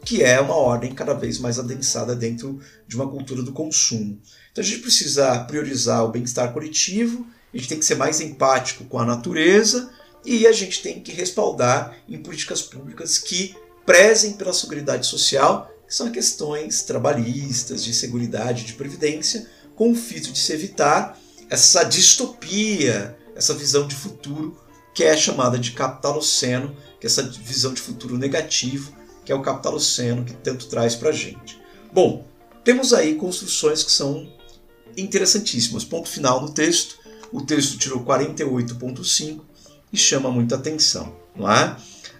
que 0.03 0.21
é 0.21 0.39
uma 0.39 0.55
ordem 0.55 0.93
cada 0.93 1.13
vez 1.13 1.39
mais 1.39 1.57
adensada 1.57 2.15
dentro 2.15 2.59
de 2.87 2.95
uma 2.95 3.09
cultura 3.09 3.41
do 3.41 3.53
consumo. 3.53 4.19
Então 4.51 4.63
a 4.63 4.67
gente 4.67 4.81
precisa 4.81 5.39
priorizar 5.45 6.03
o 6.03 6.09
bem-estar 6.09 6.51
coletivo, 6.51 7.25
a 7.53 7.57
gente 7.57 7.69
tem 7.69 7.79
que 7.79 7.85
ser 7.85 7.95
mais 7.95 8.19
empático 8.19 8.83
com 8.85 8.99
a 8.99 9.05
natureza 9.05 9.91
e 10.25 10.45
a 10.45 10.51
gente 10.51 10.81
tem 10.81 11.01
que 11.01 11.11
respaldar 11.11 11.95
em 12.07 12.17
políticas 12.17 12.61
públicas 12.61 13.17
que 13.17 13.55
prezem 13.85 14.33
pela 14.33 14.53
segurança 14.53 15.03
social, 15.03 15.71
que 15.87 15.93
são 15.93 16.11
questões 16.11 16.83
trabalhistas, 16.83 17.83
de 17.83 17.93
segurança, 17.93 18.53
de 18.53 18.73
previdência, 18.73 19.47
com 19.75 19.91
o 19.91 19.95
fito 19.95 20.31
de 20.31 20.39
se 20.39 20.53
evitar 20.53 21.19
essa 21.49 21.83
distopia, 21.83 23.17
essa 23.35 23.53
visão 23.53 23.87
de 23.87 23.95
futuro 23.95 24.57
que 24.93 25.03
é 25.03 25.15
chamada 25.17 25.57
de 25.57 25.71
capitaloceno, 25.71 26.75
que 26.99 27.07
é 27.07 27.09
essa 27.09 27.23
visão 27.23 27.73
de 27.73 27.81
futuro 27.81 28.17
negativo, 28.17 28.93
que 29.25 29.31
é 29.31 29.35
o 29.35 29.41
capitaloceno 29.41 30.23
que 30.23 30.33
tanto 30.33 30.67
traz 30.67 30.95
para 30.95 31.09
a 31.09 31.13
gente. 31.13 31.59
Bom, 31.91 32.25
temos 32.63 32.93
aí 32.93 33.15
construções 33.15 33.83
que 33.83 33.91
são 33.91 34.27
interessantíssimas. 34.95 35.83
Ponto 35.83 36.09
final 36.09 36.41
no 36.41 36.51
texto. 36.51 36.97
O 37.31 37.41
texto 37.41 37.77
tirou 37.77 38.03
48.5 38.03 39.41
e 39.91 39.97
chama 39.97 40.31
muita 40.31 40.55
atenção, 40.55 41.15
não 41.35 41.51
é? 41.51 41.75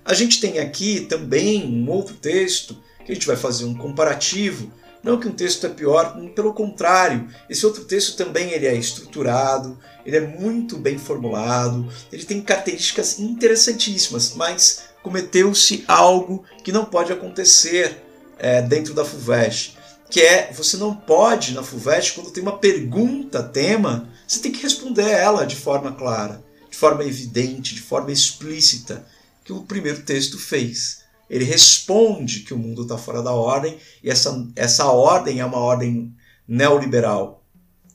A 0.06 0.14
gente 0.14 0.40
tem 0.40 0.60
aqui 0.60 1.02
também 1.02 1.66
um 1.66 1.90
outro 1.90 2.16
texto 2.16 2.78
que 3.06 3.12
a 3.12 3.16
gente 3.16 3.28
vai 3.28 3.36
fazer 3.36 3.66
um 3.66 3.76
comparativo 3.76 4.72
não 5.04 5.20
que 5.20 5.28
um 5.28 5.34
texto 5.34 5.66
é 5.68 5.70
pior, 5.70 6.18
pelo 6.34 6.54
contrário, 6.54 7.28
esse 7.50 7.66
outro 7.66 7.84
texto 7.84 8.16
também 8.16 8.52
ele 8.52 8.66
é 8.66 8.74
estruturado, 8.74 9.78
ele 10.06 10.16
é 10.16 10.22
muito 10.22 10.78
bem 10.78 10.98
formulado, 10.98 11.92
ele 12.10 12.24
tem 12.24 12.42
características 12.42 13.20
interessantíssimas, 13.20 14.34
mas 14.36 14.86
cometeu-se 15.04 15.84
algo 15.90 16.46
que 16.64 16.72
não 16.72 16.86
pode 16.86 17.12
acontecer 17.12 18.02
é, 18.40 18.62
dentro 18.62 18.94
da 18.94 19.04
FUVEST, 19.04 19.78
que 20.10 20.22
é 20.22 20.54
você 20.54 20.78
não 20.78 20.96
pode 20.96 21.54
na 21.54 21.64
FUVEST, 21.64 22.14
quando 22.14 22.32
tem 22.32 22.42
uma 22.42 22.58
pergunta 22.58 23.44
tema, 23.44 24.10
você 24.26 24.40
tem 24.40 24.54
que 24.54 24.64
responder 24.64 25.10
ela 25.10 25.46
de 25.46 25.58
forma 25.58 25.92
clara, 25.92 26.42
de 26.72 26.78
forma 26.78 27.04
evidente, 27.04 27.76
de 27.76 27.82
forma 27.82 28.12
explícita, 28.12 29.06
que 29.44 29.52
o 29.52 29.64
primeiro 29.64 30.02
texto 30.04 30.40
fez 30.40 31.03
ele 31.30 31.46
responde 31.46 32.42
que 32.42 32.54
o 32.54 32.58
mundo 32.58 32.84
está 32.84 32.98
fora 32.98 33.22
da 33.22 33.32
ordem 33.32 33.78
e 34.04 34.10
essa, 34.10 34.48
essa 34.56 34.86
ordem 34.86 35.40
é 35.40 35.46
uma 35.46 35.58
ordem 35.58 36.14
neoliberal 36.48 37.44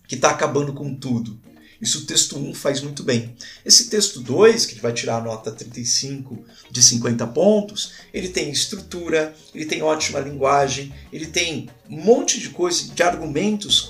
que 0.07 0.15
está 0.15 0.31
acabando 0.31 0.73
com 0.73 0.95
tudo. 0.95 1.39
Isso 1.81 2.01
o 2.01 2.07
texto 2.07 2.37
1 2.37 2.55
faz 2.55 2.81
muito 2.81 3.05
bem. 3.05 3.37
Esse 3.65 3.89
texto 3.89 4.21
2, 4.21 4.67
que 4.67 4.81
vai 4.81 4.93
tirar 4.93 5.19
a 5.19 5.21
nota 5.23 5.53
35 5.53 6.45
de 6.71 6.83
50 6.83 7.27
pontos, 7.29 7.93
ele 8.13 8.29
tem 8.29 8.51
estrutura, 8.51 9.35
ele 9.55 9.65
tem 9.65 9.81
ótima 9.83 10.19
linguagem, 10.19 10.93
ele 11.13 11.27
tem 11.27 11.71
um 11.89 12.03
monte 12.03 12.41
de 12.41 12.51
coisa, 12.51 12.93
de 12.93 13.03
argumentos 13.03 13.89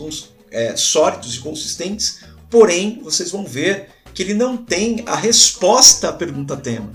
é, 0.50 0.76
sólidos 0.76 1.36
e 1.36 1.38
consistentes, 1.38 2.20
porém, 2.50 3.00
vocês 3.02 3.30
vão 3.30 3.44
ver 3.44 3.88
que 4.12 4.22
ele 4.22 4.34
não 4.34 4.56
tem 4.56 5.02
a 5.06 5.16
resposta 5.16 6.10
à 6.10 6.12
pergunta 6.12 6.56
tema. 6.56 6.92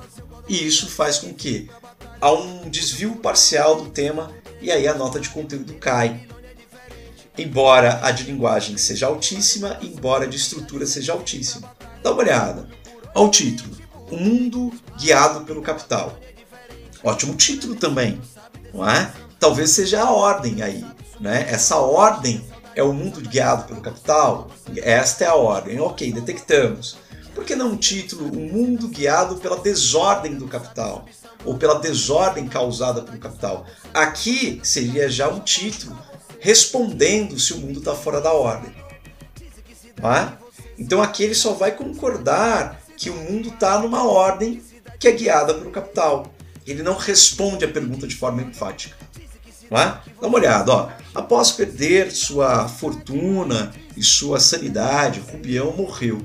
E 0.47 0.67
isso 0.67 0.87
faz 0.87 1.17
com 1.17 1.33
que 1.33 1.69
há 2.23 2.31
um 2.31 2.69
desvio 2.69 3.17
parcial 3.17 3.75
do 3.75 3.89
tema 3.89 4.31
e 4.61 4.71
aí 4.71 4.87
a 4.87 4.93
nota 4.93 5.19
de 5.19 5.27
conteúdo 5.27 5.73
cai. 5.73 6.25
Embora 7.37 7.99
a 8.01 8.11
de 8.11 8.23
linguagem 8.23 8.77
seja 8.77 9.07
altíssima, 9.07 9.77
embora 9.81 10.23
a 10.23 10.27
de 10.27 10.37
estrutura 10.37 10.85
seja 10.85 11.11
altíssima. 11.11 11.69
Dá 12.01 12.11
uma 12.11 12.21
olhada. 12.21 12.69
Ao 13.13 13.29
título: 13.29 13.75
O 14.09 14.15
Mundo 14.15 14.71
Guiado 14.97 15.41
pelo 15.41 15.61
Capital. 15.61 16.17
Ótimo 17.03 17.35
título 17.35 17.75
também, 17.75 18.21
não 18.73 18.89
é? 18.89 19.11
talvez 19.37 19.71
seja 19.71 20.01
a 20.01 20.09
ordem 20.09 20.61
aí. 20.61 20.85
Né? 21.19 21.45
Essa 21.49 21.75
ordem 21.75 22.41
é 22.73 22.81
o 22.81 22.93
mundo 22.93 23.19
guiado 23.19 23.65
pelo 23.65 23.81
capital? 23.81 24.49
Esta 24.77 25.25
é 25.25 25.27
a 25.27 25.35
ordem. 25.35 25.81
Ok, 25.81 26.09
detectamos. 26.13 26.95
Por 27.35 27.43
que 27.43 27.53
não 27.53 27.71
um 27.71 27.77
título, 27.77 28.31
O 28.31 28.39
Mundo 28.39 28.87
Guiado 28.87 29.35
pela 29.35 29.57
Desordem 29.57 30.35
do 30.35 30.47
Capital? 30.47 31.05
Ou 31.45 31.57
pela 31.57 31.79
desordem 31.79 32.47
causada 32.47 33.01
pelo 33.01 33.17
capital? 33.17 33.65
Aqui 33.93 34.59
seria 34.63 35.09
já 35.09 35.27
um 35.27 35.39
título 35.39 35.97
respondendo 36.39 37.39
se 37.39 37.53
o 37.53 37.57
mundo 37.57 37.79
está 37.79 37.95
fora 37.95 38.19
da 38.19 38.33
ordem. 38.33 38.73
É? 39.99 40.33
Então 40.77 41.01
aqui 41.01 41.23
ele 41.23 41.35
só 41.35 41.53
vai 41.53 41.71
concordar 41.71 42.81
que 42.97 43.09
o 43.09 43.15
mundo 43.15 43.49
está 43.49 43.79
numa 43.79 44.05
ordem 44.05 44.61
que 44.99 45.07
é 45.07 45.11
guiada 45.11 45.53
pelo 45.53 45.71
capital. 45.71 46.33
Ele 46.65 46.83
não 46.83 46.95
responde 46.95 47.65
a 47.65 47.67
pergunta 47.67 48.07
de 48.07 48.15
forma 48.15 48.41
enfática. 48.41 48.95
É? 49.71 50.11
Dá 50.21 50.27
uma 50.27 50.37
olhada, 50.37 50.71
ó. 50.71 50.89
após 51.15 51.51
perder 51.51 52.11
sua 52.11 52.67
fortuna 52.67 53.73
e 53.97 54.03
sua 54.03 54.39
sanidade, 54.39 55.19
Rubião 55.19 55.71
morreu, 55.75 56.21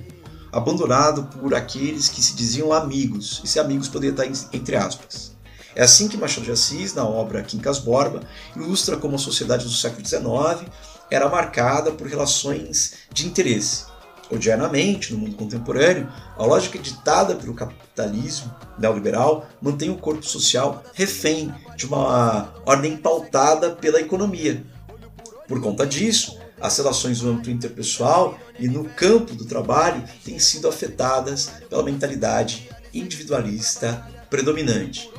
abandonado 0.52 1.24
por 1.24 1.54
aqueles 1.54 2.08
que 2.08 2.22
se 2.22 2.34
diziam 2.34 2.72
amigos. 2.72 3.40
Esse 3.44 3.58
amigos 3.58 3.88
poderia 3.88 4.24
estar 4.24 4.56
entre 4.56 4.76
aspas. 4.76 5.36
É 5.74 5.82
assim 5.82 6.08
que 6.08 6.16
Machado 6.16 6.44
de 6.44 6.50
Assis, 6.50 6.94
na 6.94 7.04
obra 7.04 7.42
Quincas 7.42 7.78
Borba, 7.78 8.22
ilustra 8.56 8.96
como 8.96 9.14
a 9.14 9.18
sociedade 9.18 9.64
do 9.64 9.70
século 9.70 10.04
XIX 10.04 10.68
era 11.10 11.28
marcada 11.28 11.92
por 11.92 12.06
relações 12.06 12.94
de 13.12 13.26
interesse. 13.26 13.84
Odiernamente, 14.30 15.12
no 15.12 15.18
mundo 15.20 15.36
contemporâneo, 15.36 16.08
a 16.36 16.44
lógica 16.44 16.78
ditada 16.78 17.34
pelo 17.34 17.54
capitalismo 17.54 18.54
neoliberal 18.78 19.46
mantém 19.60 19.88
o 19.88 19.96
corpo 19.96 20.24
social 20.24 20.82
refém 20.92 21.54
de 21.76 21.86
uma 21.86 22.52
ordem 22.66 22.96
pautada 22.96 23.70
pela 23.70 24.00
economia. 24.00 24.62
Por 25.46 25.60
conta 25.62 25.86
disso, 25.86 26.37
as 26.60 26.76
relações 26.76 27.20
no 27.20 27.30
âmbito 27.30 27.50
interpessoal 27.50 28.38
e 28.58 28.68
no 28.68 28.84
campo 28.84 29.34
do 29.34 29.44
trabalho 29.44 30.02
têm 30.24 30.38
sido 30.38 30.68
afetadas 30.68 31.50
pela 31.68 31.82
mentalidade 31.82 32.68
individualista 32.92 34.06
predominante. 34.28 35.10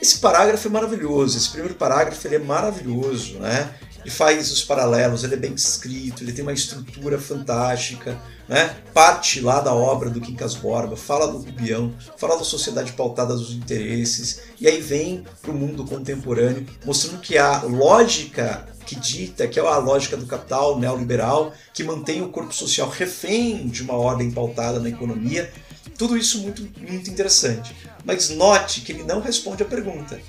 Esse 0.00 0.18
parágrafo 0.18 0.68
é 0.68 0.70
maravilhoso, 0.70 1.38
esse 1.38 1.50
primeiro 1.50 1.74
parágrafo 1.74 2.26
ele 2.26 2.36
é 2.36 2.38
maravilhoso, 2.38 3.38
né? 3.38 3.74
Ele 4.00 4.10
faz 4.10 4.52
os 4.52 4.62
paralelos, 4.62 5.24
ele 5.24 5.34
é 5.34 5.38
bem 5.38 5.54
escrito, 5.54 6.22
ele 6.22 6.32
tem 6.32 6.42
uma 6.42 6.52
estrutura 6.52 7.18
fantástica, 7.18 8.16
né? 8.48 8.76
Parte 8.94 9.40
lá 9.40 9.60
da 9.60 9.74
obra 9.74 10.08
do 10.10 10.20
Quincas 10.20 10.54
Borba, 10.54 10.96
fala 10.96 11.26
do 11.26 11.38
Rubião, 11.38 11.94
fala 12.16 12.36
da 12.36 12.44
sociedade 12.44 12.92
pautada 12.92 13.34
dos 13.34 13.52
interesses, 13.52 14.42
e 14.60 14.66
aí 14.66 14.80
vem 14.80 15.24
para 15.42 15.50
o 15.50 15.54
mundo 15.54 15.84
contemporâneo, 15.84 16.66
mostrando 16.84 17.20
que 17.20 17.36
a 17.36 17.62
lógica 17.62 18.66
que 18.86 18.94
dita, 18.94 19.48
que 19.48 19.58
é 19.58 19.62
a 19.62 19.78
lógica 19.78 20.16
do 20.16 20.26
capital 20.26 20.78
neoliberal, 20.78 21.52
que 21.74 21.82
mantém 21.82 22.22
o 22.22 22.28
corpo 22.28 22.54
social 22.54 22.88
refém 22.88 23.66
de 23.66 23.82
uma 23.82 23.94
ordem 23.94 24.30
pautada 24.30 24.78
na 24.78 24.88
economia, 24.88 25.52
tudo 25.98 26.16
isso 26.16 26.40
muito, 26.40 26.62
muito 26.78 27.10
interessante. 27.10 27.74
Mas 28.04 28.30
note 28.30 28.82
que 28.82 28.92
ele 28.92 29.02
não 29.02 29.20
responde 29.20 29.62
a 29.62 29.66
pergunta. 29.66 30.20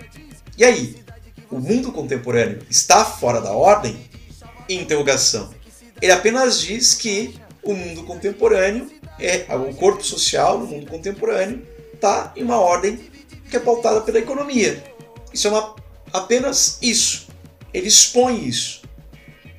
E 0.57 0.63
aí? 0.63 0.97
O 1.50 1.59
mundo 1.59 1.93
contemporâneo 1.93 2.59
está 2.69 3.05
fora 3.05 3.39
da 3.39 3.51
ordem? 3.53 3.97
Interrogação. 4.67 5.53
Ele 6.01 6.12
apenas 6.12 6.59
diz 6.59 6.93
que 6.93 7.39
o 7.71 7.75
mundo 7.75 8.03
contemporâneo, 8.03 8.91
é 9.19 9.45
o 9.56 9.73
corpo 9.73 10.03
social 10.03 10.60
no 10.60 10.67
mundo 10.67 10.88
contemporâneo, 10.88 11.65
está 11.93 12.32
em 12.36 12.43
uma 12.43 12.60
ordem 12.60 12.99
que 13.49 13.58
é 13.58 13.60
pautada 13.60 14.01
pela 14.01 14.19
economia. 14.19 14.84
Isso 15.34 15.47
é 15.47 15.51
uma, 15.51 15.75
apenas 16.13 16.77
isso. 16.82 17.27
Ele 17.73 17.88
expõe 17.88 18.47
isso. 18.47 18.82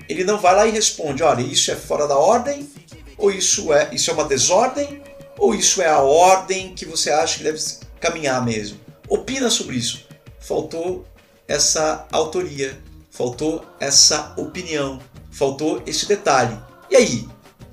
Ele 0.08 0.24
não 0.24 0.38
vai 0.38 0.54
lá 0.54 0.66
e 0.66 0.70
responde, 0.70 1.22
olha, 1.22 1.42
isso 1.42 1.70
é 1.70 1.76
fora 1.76 2.06
da 2.06 2.16
ordem, 2.16 2.68
ou 3.16 3.30
isso 3.30 3.72
é, 3.72 3.90
isso 3.92 4.10
é 4.10 4.14
uma 4.14 4.24
desordem, 4.24 5.02
ou 5.38 5.54
isso 5.54 5.82
é 5.82 5.88
a 5.88 6.00
ordem 6.00 6.74
que 6.74 6.84
você 6.84 7.10
acha 7.10 7.38
que 7.38 7.44
deve 7.44 7.60
caminhar 8.00 8.44
mesmo? 8.44 8.78
Opina 9.08 9.50
sobre 9.50 9.76
isso. 9.76 10.06
Faltou 10.40 11.06
essa 11.46 12.06
autoria, 12.10 12.78
faltou 13.10 13.64
essa 13.80 14.34
opinião, 14.36 15.00
faltou 15.30 15.82
esse 15.86 16.06
detalhe. 16.06 16.58
E 16.90 16.96
aí, 16.96 17.28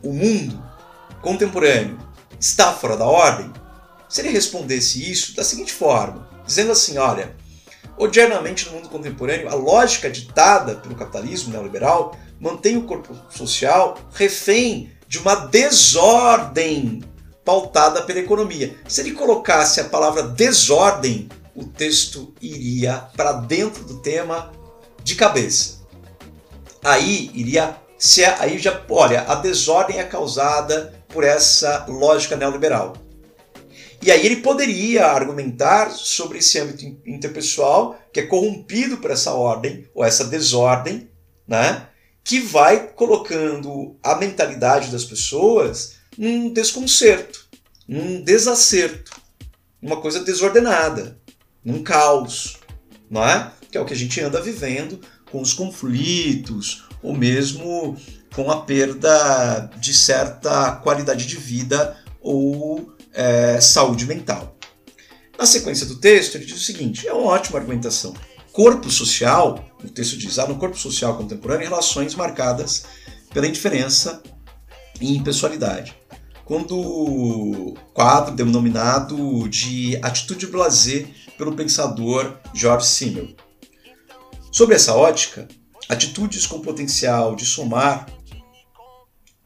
o 0.06 0.13
mundo 0.13 0.63
contemporâneo 1.22 1.98
está 2.39 2.72
fora 2.72 2.96
da 2.96 3.06
ordem? 3.06 3.52
Se 4.08 4.22
ele 4.22 4.30
respondesse 4.30 5.12
isso 5.12 5.36
da 5.36 5.44
seguinte 5.44 5.74
forma, 5.74 6.30
dizendo 6.46 6.72
assim: 6.72 6.98
olha, 6.98 7.36
odiernamente 7.98 8.68
no 8.68 8.74
mundo 8.74 8.89
contemporâneo, 8.89 9.50
a 9.50 9.56
lógica 9.56 10.10
ditada 10.10 10.76
pelo 10.76 10.96
capitalismo 10.96 11.52
neoliberal 11.52 12.18
mantém 12.39 12.78
o 12.78 12.84
corpo 12.84 13.15
social 13.30 13.98
refém 14.13 14.91
de 15.08 15.18
uma 15.18 15.36
desordem 15.36 17.04
pautada 17.44 18.02
pela 18.04 18.20
economia. 18.20 18.76
Se 18.88 19.02
ele 19.02 19.12
colocasse 19.12 19.80
a 19.80 19.86
palavra 19.86 20.24
desordem, 20.24 21.30
o 21.56 21.63
texto 21.63 22.34
iria 22.41 23.08
para 23.15 23.32
dentro 23.34 23.84
do 23.86 24.00
tema 24.00 24.52
de 25.04 25.15
cabeça. 25.15 25.86
Aí 26.84 27.32
iria 27.34 27.78
se 28.06 28.24
aí 28.24 28.60
já, 28.60 28.86
olha, 28.88 29.22
a 29.24 29.34
desordem 29.34 29.98
é 29.98 30.04
causada 30.04 30.94
por 31.08 31.24
essa 31.24 31.88
lógica 31.88 32.36
neoliberal. 32.36 32.96
E 34.00 34.12
aí 34.12 34.24
ele 34.24 34.38
poderia 34.38 35.08
argumentar 35.08 35.89
sobre 35.89 36.38
esse 36.38 36.60
âmbito 36.60 36.86
interpessoal 37.04 38.00
que 38.13 38.20
é 38.20 38.28
corrompido 38.28 38.98
por 38.98 39.10
essa 39.10 39.34
ordem 39.34 39.89
ou 39.91 40.06
essa 40.06 40.26
desordem, 40.26 41.10
né? 41.48 41.88
Que 42.24 42.39
vai 42.39 42.89
colocando 42.89 43.98
a 44.04 44.13
mentalidade 44.13 44.91
das 44.91 45.04
pessoas 45.04 45.96
num 46.15 46.54
desconcerto, 46.54 47.48
num 47.88 48.22
desacerto, 48.22 49.20
uma 49.82 50.00
coisa 50.00 50.20
desordenada, 50.20 51.20
num 51.63 51.82
caos, 51.82 52.60
não 53.10 53.28
é? 53.28 53.52
Que 53.72 53.80
é 53.80 53.82
o 53.82 53.86
que 53.86 53.94
a 53.94 53.98
gente 53.98 54.22
anda 54.22 54.39
vivendo 54.39 55.02
com 55.32 55.41
os 55.41 55.56
conflitos, 55.56 56.85
ou 57.06 57.15
mesmo 57.15 57.96
com 58.34 58.52
a 58.52 58.62
perda 58.62 59.70
de 59.80 59.94
certa 59.94 60.72
qualidade 60.78 61.26
de 61.26 61.38
vida 61.38 61.98
ou 62.22 62.94
é, 63.13 63.60
saúde 63.62 64.06
mental. 64.06 64.58
Na 65.38 65.46
sequência 65.46 65.86
do 65.86 65.98
texto, 65.98 66.36
ele 66.36 66.46
diz 66.46 66.58
o 66.58 66.63
seguinte: 66.63 67.08
é 67.08 67.13
uma 67.13 67.32
ótima 67.32 67.60
argumentação. 67.60 68.13
Corpo 68.52 68.89
social, 68.89 69.63
o 69.84 69.89
texto 69.89 70.18
diz, 70.18 70.39
há 70.39 70.48
no 70.48 70.56
corpo 70.56 70.78
social 70.78 71.18
contemporâneo 71.18 71.68
relações 71.68 72.15
marcadas 72.15 72.86
pela 73.34 73.48
indiferença 73.48 74.24
e 75.00 75.15
impessoalidade 75.15 75.94
quando 76.46 77.74
quadro 77.91 78.36
denominado 78.36 79.50
de 79.50 79.98
Atitude 80.02 80.46
Blasé 80.46 81.08
pelo 81.38 81.56
pensador 81.56 82.38
George 82.54 82.86
Simmel. 82.86 83.30
Sobre 84.52 84.76
essa 84.76 84.94
ótica, 84.94 85.48
atitudes 85.89 86.45
com 86.45 86.60
potencial 86.60 87.36
de 87.36 87.45
somar 87.45 88.08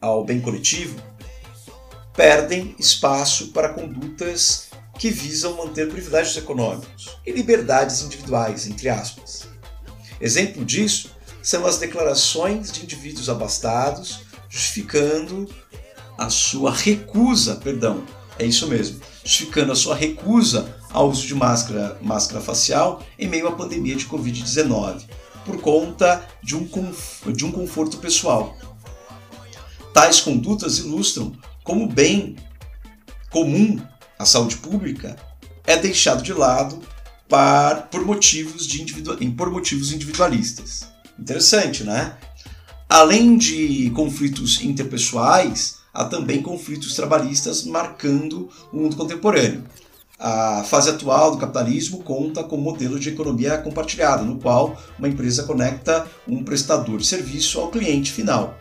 ao 0.00 0.24
bem 0.24 0.40
coletivo 0.40 1.00
perdem 2.14 2.74
espaço 2.78 3.48
para 3.48 3.72
condutas 3.72 4.68
que 4.98 5.10
visam 5.10 5.56
manter 5.56 5.88
privilégios 5.88 6.36
econômicos 6.36 7.16
e 7.24 7.32
liberdades 7.32 8.02
individuais, 8.02 8.66
entre 8.66 8.88
aspas. 8.88 9.48
Exemplo 10.20 10.64
disso 10.64 11.10
são 11.42 11.64
as 11.64 11.78
declarações 11.78 12.70
de 12.70 12.82
indivíduos 12.82 13.30
abastados 13.30 14.20
justificando 14.48 15.48
a 16.18 16.28
sua 16.28 16.72
recusa, 16.72 17.56
perdão, 17.56 18.04
é 18.38 18.44
isso 18.44 18.66
mesmo, 18.66 19.00
justificando 19.24 19.72
a 19.72 19.76
sua 19.76 19.94
recusa 19.94 20.76
ao 20.90 21.08
uso 21.08 21.26
de 21.26 21.34
máscara, 21.34 21.96
máscara 22.02 22.40
facial 22.40 23.02
em 23.18 23.28
meio 23.28 23.48
à 23.48 23.52
pandemia 23.52 23.96
de 23.96 24.06
Covid-19, 24.06 25.04
por 25.50 25.60
conta 25.60 26.24
de 26.40 26.56
um, 26.56 26.68
de 27.32 27.44
um 27.44 27.50
conforto 27.50 27.98
pessoal. 27.98 28.56
Tais 29.92 30.20
condutas 30.20 30.78
ilustram 30.78 31.32
como 31.64 31.88
bem 31.88 32.36
comum 33.30 33.80
a 34.16 34.24
saúde 34.24 34.56
pública 34.56 35.16
é 35.66 35.76
deixado 35.76 36.22
de 36.22 36.32
lado 36.32 36.80
par, 37.28 37.88
por, 37.88 38.04
motivos 38.04 38.66
de 38.66 38.80
individual, 38.80 39.16
por 39.36 39.50
motivos 39.50 39.92
individualistas. 39.92 40.86
Interessante, 41.18 41.82
né? 41.82 42.16
Além 42.88 43.36
de 43.36 43.90
conflitos 43.90 44.62
interpessoais, 44.62 45.78
há 45.92 46.04
também 46.04 46.42
conflitos 46.42 46.94
trabalhistas 46.94 47.64
marcando 47.64 48.48
o 48.72 48.76
mundo 48.76 48.96
contemporâneo. 48.96 49.64
A 50.22 50.62
fase 50.64 50.90
atual 50.90 51.30
do 51.30 51.38
capitalismo 51.38 52.02
conta 52.02 52.44
com 52.44 52.56
um 52.56 52.60
modelo 52.60 53.00
de 53.00 53.08
economia 53.08 53.56
compartilhada, 53.56 54.22
no 54.22 54.38
qual 54.38 54.78
uma 54.98 55.08
empresa 55.08 55.44
conecta 55.44 56.06
um 56.28 56.44
prestador 56.44 56.98
de 56.98 57.06
serviço 57.06 57.58
ao 57.58 57.70
cliente 57.70 58.12
final, 58.12 58.58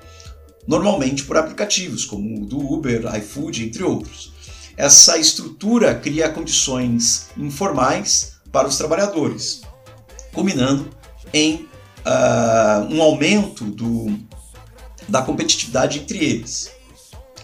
normalmente 0.65 1.25
por 1.25 1.35
aplicativos 1.35 2.05
como 2.05 2.41
o 2.41 2.45
do 2.45 2.57
Uber, 2.57 3.13
iFood, 3.17 3.65
entre 3.65 3.83
outros. 3.83 4.31
Essa 4.77 5.17
estrutura 5.17 5.93
cria 5.93 6.29
condições 6.29 7.27
informais 7.35 8.37
para 8.53 8.65
os 8.65 8.77
trabalhadores, 8.77 9.59
culminando 10.33 10.89
em 11.33 11.67
uh, 12.05 12.85
um 12.89 13.01
aumento 13.01 13.65
do, 13.65 14.17
da 15.09 15.21
competitividade 15.21 15.99
entre 15.99 16.23
eles. 16.23 16.71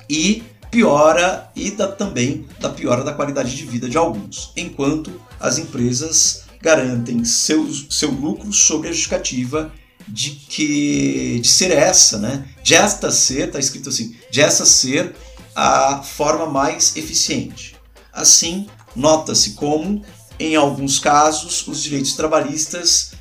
E 0.09 0.41
piora 0.75 1.49
e 1.55 1.71
da, 1.71 1.87
também 1.87 2.45
da 2.59 2.67
piora 2.69 3.01
da 3.01 3.13
qualidade 3.13 3.55
de 3.55 3.65
vida 3.65 3.87
de 3.87 3.97
alguns, 3.97 4.51
enquanto 4.57 5.21
as 5.39 5.57
empresas 5.57 6.43
garantem 6.61 7.23
seu, 7.23 7.65
seu 7.89 8.11
lucro 8.11 8.51
sob 8.51 8.85
a 8.85 8.91
justificativa 8.91 9.71
de 10.05 10.31
que 10.31 11.39
de 11.41 11.47
ser 11.47 11.71
essa, 11.71 12.17
né? 12.17 12.49
De 12.61 12.75
esta 12.75 13.09
ser, 13.09 13.47
está 13.47 13.57
escrito 13.57 13.87
assim, 13.87 14.17
de 14.29 14.41
essa 14.41 14.65
ser 14.65 15.15
a 15.55 16.03
forma 16.03 16.45
mais 16.45 16.97
eficiente. 16.97 17.77
Assim, 18.11 18.67
nota-se 18.93 19.51
como, 19.51 20.03
em 20.37 20.57
alguns 20.57 20.99
casos, 20.99 21.65
os 21.69 21.81
direitos 21.81 22.15
trabalhistas 22.15 23.13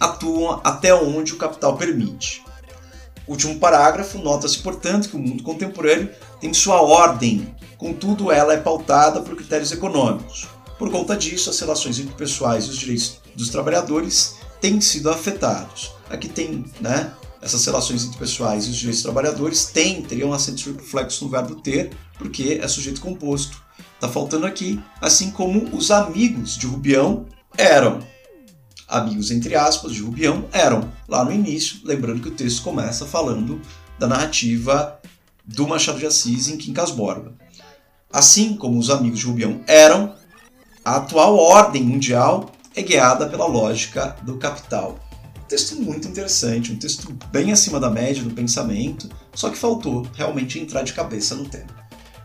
atuam 0.00 0.58
até 0.64 0.94
onde 0.94 1.34
o 1.34 1.36
capital 1.36 1.76
permite. 1.76 2.42
Último 3.26 3.58
parágrafo, 3.58 4.18
nota-se, 4.18 4.58
portanto, 4.58 5.08
que 5.08 5.16
o 5.16 5.18
mundo 5.18 5.42
contemporâneo 5.42 6.10
tem 6.40 6.52
sua 6.52 6.82
ordem, 6.82 7.54
contudo, 7.78 8.30
ela 8.30 8.52
é 8.52 8.58
pautada 8.58 9.20
por 9.22 9.34
critérios 9.34 9.72
econômicos. 9.72 10.46
Por 10.78 10.90
conta 10.90 11.16
disso, 11.16 11.48
as 11.48 11.58
relações 11.58 11.98
interpessoais 11.98 12.64
e 12.64 12.70
os 12.70 12.76
direitos 12.76 13.20
dos 13.34 13.48
trabalhadores 13.48 14.36
têm 14.60 14.80
sido 14.80 15.10
afetados. 15.10 15.92
Aqui 16.10 16.28
tem, 16.28 16.64
né, 16.80 17.12
essas 17.40 17.64
relações 17.64 18.04
interpessoais 18.04 18.66
e 18.66 18.70
os 18.70 18.76
direitos 18.76 19.02
dos 19.02 19.12
trabalhadores 19.12 19.66
têm, 19.66 20.02
teriam 20.02 20.32
acento 20.32 20.72
reflexo 20.72 21.24
no 21.24 21.30
verbo 21.30 21.54
ter, 21.56 21.90
porque 22.18 22.58
é 22.62 22.68
sujeito 22.68 23.00
composto. 23.00 23.62
Está 23.94 24.08
faltando 24.08 24.46
aqui, 24.46 24.80
assim 25.00 25.30
como 25.30 25.74
os 25.74 25.90
amigos 25.90 26.56
de 26.56 26.66
Rubião 26.66 27.26
eram 27.56 28.00
amigos 28.88 29.30
entre 29.30 29.54
aspas 29.54 29.92
de 29.92 30.02
Rubião 30.02 30.44
eram 30.52 30.90
lá 31.08 31.24
no 31.24 31.32
início, 31.32 31.80
lembrando 31.84 32.20
que 32.20 32.28
o 32.28 32.34
texto 32.34 32.62
começa 32.62 33.06
falando 33.06 33.60
da 33.98 34.06
narrativa 34.06 35.00
do 35.44 35.66
Machado 35.66 35.98
de 35.98 36.06
Assis 36.06 36.48
em 36.48 36.56
Quincas 36.56 36.90
Borba. 36.90 37.34
Assim 38.12 38.56
como 38.56 38.78
os 38.78 38.90
amigos 38.90 39.18
de 39.20 39.26
Rubião 39.26 39.60
eram, 39.66 40.14
a 40.84 40.96
atual 40.96 41.36
ordem 41.36 41.82
mundial 41.82 42.50
é 42.74 42.82
guiada 42.82 43.26
pela 43.26 43.46
lógica 43.46 44.16
do 44.22 44.36
capital. 44.36 44.98
Um 45.38 45.46
texto 45.46 45.76
muito 45.76 46.08
interessante, 46.08 46.72
um 46.72 46.76
texto 46.76 47.12
bem 47.30 47.52
acima 47.52 47.78
da 47.78 47.90
média 47.90 48.22
do 48.22 48.30
pensamento, 48.30 49.08
só 49.34 49.50
que 49.50 49.58
faltou 49.58 50.06
realmente 50.14 50.58
entrar 50.58 50.82
de 50.82 50.92
cabeça 50.92 51.34
no 51.34 51.48
tema. 51.48 51.84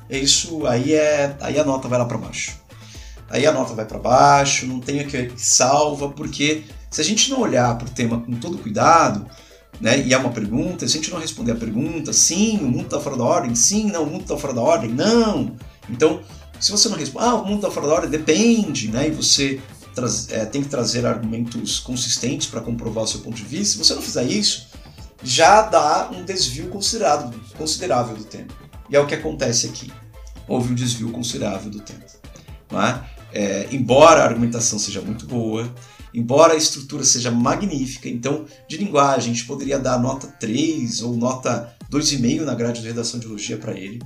Isso 0.10 0.66
aí 0.66 0.94
é 0.94 1.36
aí 1.40 1.60
a 1.60 1.64
nota 1.64 1.88
vai 1.88 2.00
lá 2.00 2.06
para 2.06 2.18
baixo 2.18 2.69
aí 3.30 3.46
a 3.46 3.52
nota 3.52 3.74
vai 3.74 3.86
para 3.86 4.00
baixo, 4.00 4.66
não 4.66 4.80
tem 4.80 5.00
aquele 5.00 5.30
que 5.30 5.42
salva, 5.42 6.10
porque 6.10 6.64
se 6.90 7.02
a 7.02 7.04
gente 7.04 7.30
não 7.30 7.42
olhar 7.42 7.78
para 7.78 7.88
o 7.88 7.92
tema 7.92 8.20
com 8.20 8.34
todo 8.34 8.58
cuidado, 8.58 9.26
né, 9.80 10.00
e 10.06 10.14
é 10.14 10.18
uma 10.18 10.32
pergunta, 10.32 10.88
se 10.88 10.98
a 10.98 11.02
gente 11.02 11.12
não 11.12 11.20
responder 11.20 11.52
a 11.52 11.56
pergunta, 11.56 12.12
sim, 12.12 12.58
o 12.58 12.68
mundo 12.68 12.86
está 12.86 13.00
fora 13.00 13.18
da 13.18 13.24
ordem, 13.24 13.56
sim, 13.56 13.92
não, 13.92 14.04
o 14.04 14.08
mundo 14.08 14.22
está 14.22 14.38
fora 14.38 14.54
da 14.54 14.62
ordem, 14.62 14.90
não. 14.90 15.56
Então, 15.90 16.22
se 16.60 16.72
você 16.72 16.90
não 16.90 16.98
responde, 16.98 17.26
ah, 17.26 17.36
o 17.36 17.46
mundo 17.46 17.58
está 17.58 17.72
fora 17.72 17.88
da 17.88 17.94
ordem, 17.94 18.10
depende, 18.10 18.90
né, 18.90 19.08
e 19.08 19.12
você 19.12 19.62
é, 20.30 20.46
tem 20.46 20.62
que 20.62 20.70
trazer 20.70 21.06
argumentos 21.06 21.80
consistentes 21.80 22.48
para 22.48 22.62
comprovar 22.62 23.04
o 23.04 23.08
seu 23.08 23.20
ponto 23.22 23.36
de 23.36 23.44
vista, 23.44 23.74
se 23.74 23.78
você 23.78 23.94
não 23.94 24.02
fizer 24.02 24.24
isso, 24.24 24.68
já 25.22 25.62
dá 25.62 26.10
um 26.12 26.24
desvio 26.24 26.70
considerável, 26.70 27.38
considerável 27.58 28.16
do 28.16 28.24
tema. 28.24 28.48
E 28.90 28.96
é 28.96 29.00
o 29.00 29.06
que 29.06 29.14
acontece 29.14 29.68
aqui. 29.68 29.92
Houve 30.48 30.72
um 30.72 30.76
desvio 30.76 31.12
considerável 31.12 31.70
do 31.70 31.80
tema. 31.82 32.04
Não 32.72 32.82
é? 32.82 33.04
É, 33.32 33.68
embora 33.72 34.22
a 34.22 34.26
argumentação 34.26 34.80
seja 34.80 35.02
muito 35.02 35.26
boa, 35.26 35.72
embora 36.14 36.54
a 36.54 36.58
estrutura 36.58 37.04
seja 37.04 37.30
magnífica, 37.30 38.10
então 38.10 38.46
de 38.68 38.78
linguagem 38.78 39.32
a 39.32 39.36
gente 39.36 39.46
poderia 39.46 39.78
dar 39.78 40.00
nota 40.00 40.28
3 40.28 41.02
ou 41.04 41.16
nota 41.16 41.76
2,5 41.92 42.42
na 42.42 42.56
grade 42.56 42.82
de 42.82 42.88
redação 42.88 43.20
de 43.20 43.28
elogia 43.28 43.58
para 43.58 43.74
ele, 43.74 44.02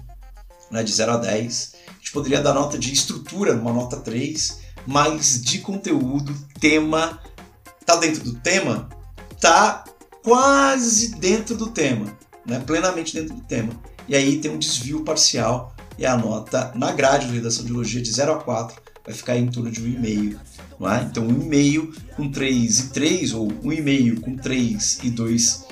né, 0.70 0.84
de 0.84 0.92
0 0.92 1.14
a 1.14 1.18
10. 1.18 1.76
A 1.88 1.92
gente 1.94 2.12
poderia 2.12 2.42
dar 2.42 2.54
nota 2.54 2.78
de 2.78 2.92
estrutura, 2.92 3.56
uma 3.56 3.72
nota 3.72 3.98
3, 3.98 4.60
mas 4.86 5.42
de 5.42 5.60
conteúdo, 5.60 6.36
tema, 6.60 7.20
tá 7.86 7.96
dentro 7.96 8.24
do 8.24 8.34
tema? 8.34 8.90
Tá 9.40 9.86
quase 10.22 11.16
dentro 11.16 11.56
do 11.56 11.68
tema, 11.68 12.18
né, 12.46 12.60
plenamente 12.60 13.14
dentro 13.14 13.36
do 13.36 13.42
tema. 13.42 13.74
E 14.08 14.16
aí 14.16 14.40
tem 14.40 14.52
um 14.52 14.60
desvio 14.60 15.04
parcial 15.04 15.74
e 15.98 16.06
a 16.06 16.18
nota 16.18 16.74
na 16.76 16.92
grade 16.92 17.28
de 17.28 17.34
redação 17.34 17.64
de 17.64 17.72
elogia 17.72 18.02
de 18.02 18.12
0 18.12 18.34
a 18.34 18.38
4 18.38 18.83
vai 19.06 19.13
ficar 19.13 19.38
em 19.38 19.48
torno 19.48 19.70
de 19.70 19.82
1,5. 19.82 20.38
Não 20.80 20.92
é? 20.92 21.04
Então 21.04 21.28
1,5 21.28 21.94
com 22.16 22.32
3 22.32 22.80
e 22.80 22.89
3, 22.89 23.34
ou 23.34 23.48
1,5 23.48 24.20
com 24.22 24.36
3 24.36 25.00
e 25.04 25.10
2 25.10 25.66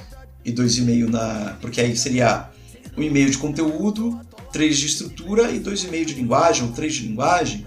e 0.45 0.51
2,5 0.51 1.09
na. 1.09 1.57
Porque 1.61 1.81
aí 1.81 1.95
seria 1.95 2.49
1,5 2.97 3.29
de 3.29 3.37
conteúdo, 3.37 4.19
3 4.51 4.77
de 4.77 4.85
estrutura 4.87 5.51
e 5.51 5.59
2,5 5.59 6.05
de 6.05 6.13
linguagem, 6.15 6.65
ou 6.65 6.71
3 6.71 6.93
de 6.93 7.07
linguagem, 7.07 7.65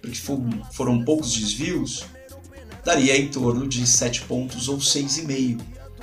porque 0.00 0.18
foram 0.72 1.04
poucos 1.04 1.34
desvios, 1.34 2.04
daria 2.84 3.16
em 3.16 3.28
torno 3.28 3.66
de 3.66 3.86
7 3.86 4.22
pontos 4.22 4.68
ou 4.68 4.78
6,5. 4.78 5.60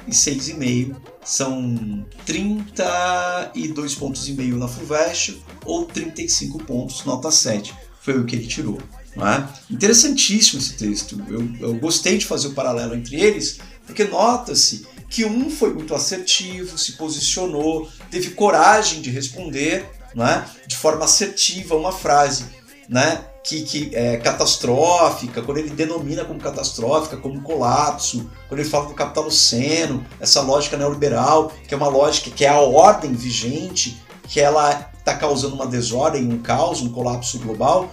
E 0.08 0.12
6,5 0.12 0.96
são 1.24 2.04
32 2.26 3.94
pontos 3.94 4.28
e 4.28 4.34
meio 4.34 4.58
na 4.58 4.68
FUVEST 4.68 5.40
ou 5.64 5.86
35 5.86 6.58
pontos 6.64 7.06
nota 7.06 7.30
7 7.30 7.72
foi 8.02 8.20
o 8.20 8.26
que 8.26 8.36
ele 8.36 8.48
tirou. 8.48 8.80
É? 9.16 9.74
Interessantíssimo 9.74 10.60
esse 10.62 10.74
texto. 10.74 11.22
Eu, 11.28 11.48
eu 11.60 11.76
gostei 11.76 12.18
de 12.18 12.26
fazer 12.26 12.48
o 12.48 12.54
paralelo 12.54 12.96
entre 12.96 13.20
eles, 13.20 13.60
porque 13.86 14.04
nota-se 14.06 14.86
que 15.10 15.26
um 15.26 15.50
foi 15.50 15.74
muito 15.74 15.94
assertivo, 15.94 16.78
se 16.78 16.94
posicionou, 16.94 17.90
teve 18.10 18.32
coragem 18.32 19.02
de 19.02 19.10
responder 19.10 19.86
é? 20.16 20.44
de 20.66 20.78
forma 20.78 21.04
assertiva 21.04 21.76
uma 21.76 21.92
frase 21.92 22.46
né? 22.88 23.26
que, 23.44 23.64
que 23.64 23.96
é 23.96 24.18
catastrófica, 24.18 25.42
quando 25.42 25.58
ele 25.58 25.70
denomina 25.72 26.24
como 26.24 26.40
catastrófica, 26.40 27.18
como 27.18 27.42
colapso, 27.42 28.30
quando 28.48 28.60
ele 28.60 28.70
fala 28.70 28.88
do 28.88 28.94
capitaloceno, 28.94 30.06
essa 30.20 30.42
lógica 30.42 30.78
neoliberal, 30.78 31.52
que 31.68 31.74
é 31.74 31.78
uma 31.78 31.90
lógica 31.90 32.30
que 32.30 32.46
é 32.46 32.50
a 32.50 32.60
ordem 32.60 33.14
vigente, 33.14 34.02
que 34.28 34.40
ela 34.40 34.91
está 35.02 35.16
causando 35.16 35.56
uma 35.56 35.68
desordem, 35.68 36.32
um 36.32 36.40
caos, 36.40 36.82
um 36.82 36.90
colapso 36.90 37.40
global, 37.40 37.92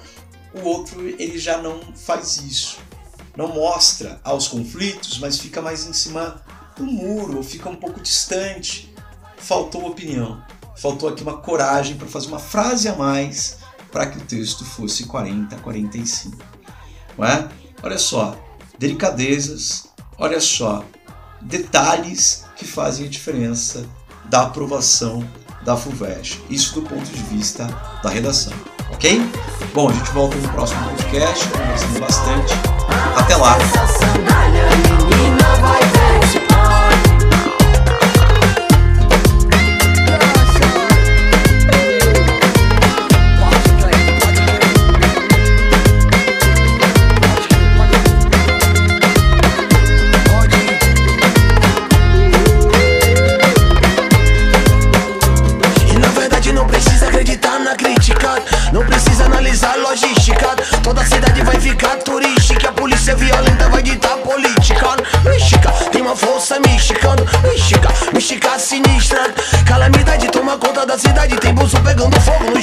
o 0.55 0.67
outro 0.67 1.07
ele 1.07 1.39
já 1.39 1.59
não 1.59 1.81
faz 1.95 2.37
isso. 2.37 2.79
Não 3.37 3.49
mostra 3.49 4.21
aos 4.23 4.49
conflitos, 4.49 5.19
mas 5.19 5.39
fica 5.39 5.63
mais 5.63 5.87
em 5.87 5.93
cima 5.93 6.43
do 6.77 6.85
muro, 6.85 7.39
ou 7.39 7.43
fica 7.43 7.69
um 7.69 7.77
pouco 7.77 8.01
distante. 8.01 8.93
Faltou 9.37 9.87
opinião. 9.87 10.43
Faltou 10.77 11.09
aqui 11.09 11.23
uma 11.23 11.39
coragem 11.39 11.97
para 11.97 12.07
fazer 12.07 12.29
uma 12.29 12.39
frase 12.39 12.89
a 12.89 12.95
mais 12.95 13.59
para 13.91 14.07
que 14.07 14.19
o 14.19 14.21
texto 14.21 14.65
fosse 14.65 15.05
40, 15.05 15.57
45. 15.57 16.37
Não 17.17 17.25
é? 17.25 17.49
Olha 17.83 17.99
só, 17.99 18.37
delicadezas, 18.79 19.89
olha 20.19 20.41
só, 20.41 20.85
detalhes 21.41 22.45
que 22.57 22.65
fazem 22.65 23.07
a 23.07 23.09
diferença 23.09 23.89
da 24.27 24.43
aprovação 24.43 25.27
da 25.63 25.77
FUVEST. 25.77 26.43
Isso 26.49 26.75
do 26.75 26.83
ponto 26.83 27.05
de 27.05 27.23
vista 27.23 27.67
da 28.03 28.11
redação, 28.11 28.53
ok? 28.91 29.21
Bom, 29.75 29.89
a 29.89 29.93
gente 29.93 30.11
volta 30.11 30.37
no 30.37 30.49
próximo 30.49 30.83
podcast, 30.91 31.49
conversando 31.49 32.01
bastante. 32.01 32.55
Até 33.17 33.37
lá! 33.37 33.57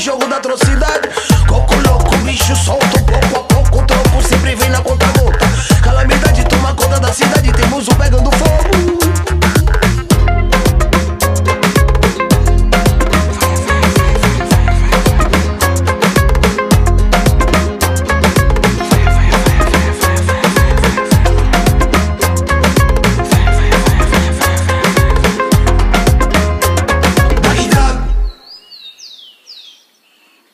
Jogo 0.06 0.28
da 0.28 0.38
atrocidade. 0.38 1.10
Coco 1.48 1.74
louco, 1.82 2.16
bicho 2.18 2.56
solto, 2.56 2.85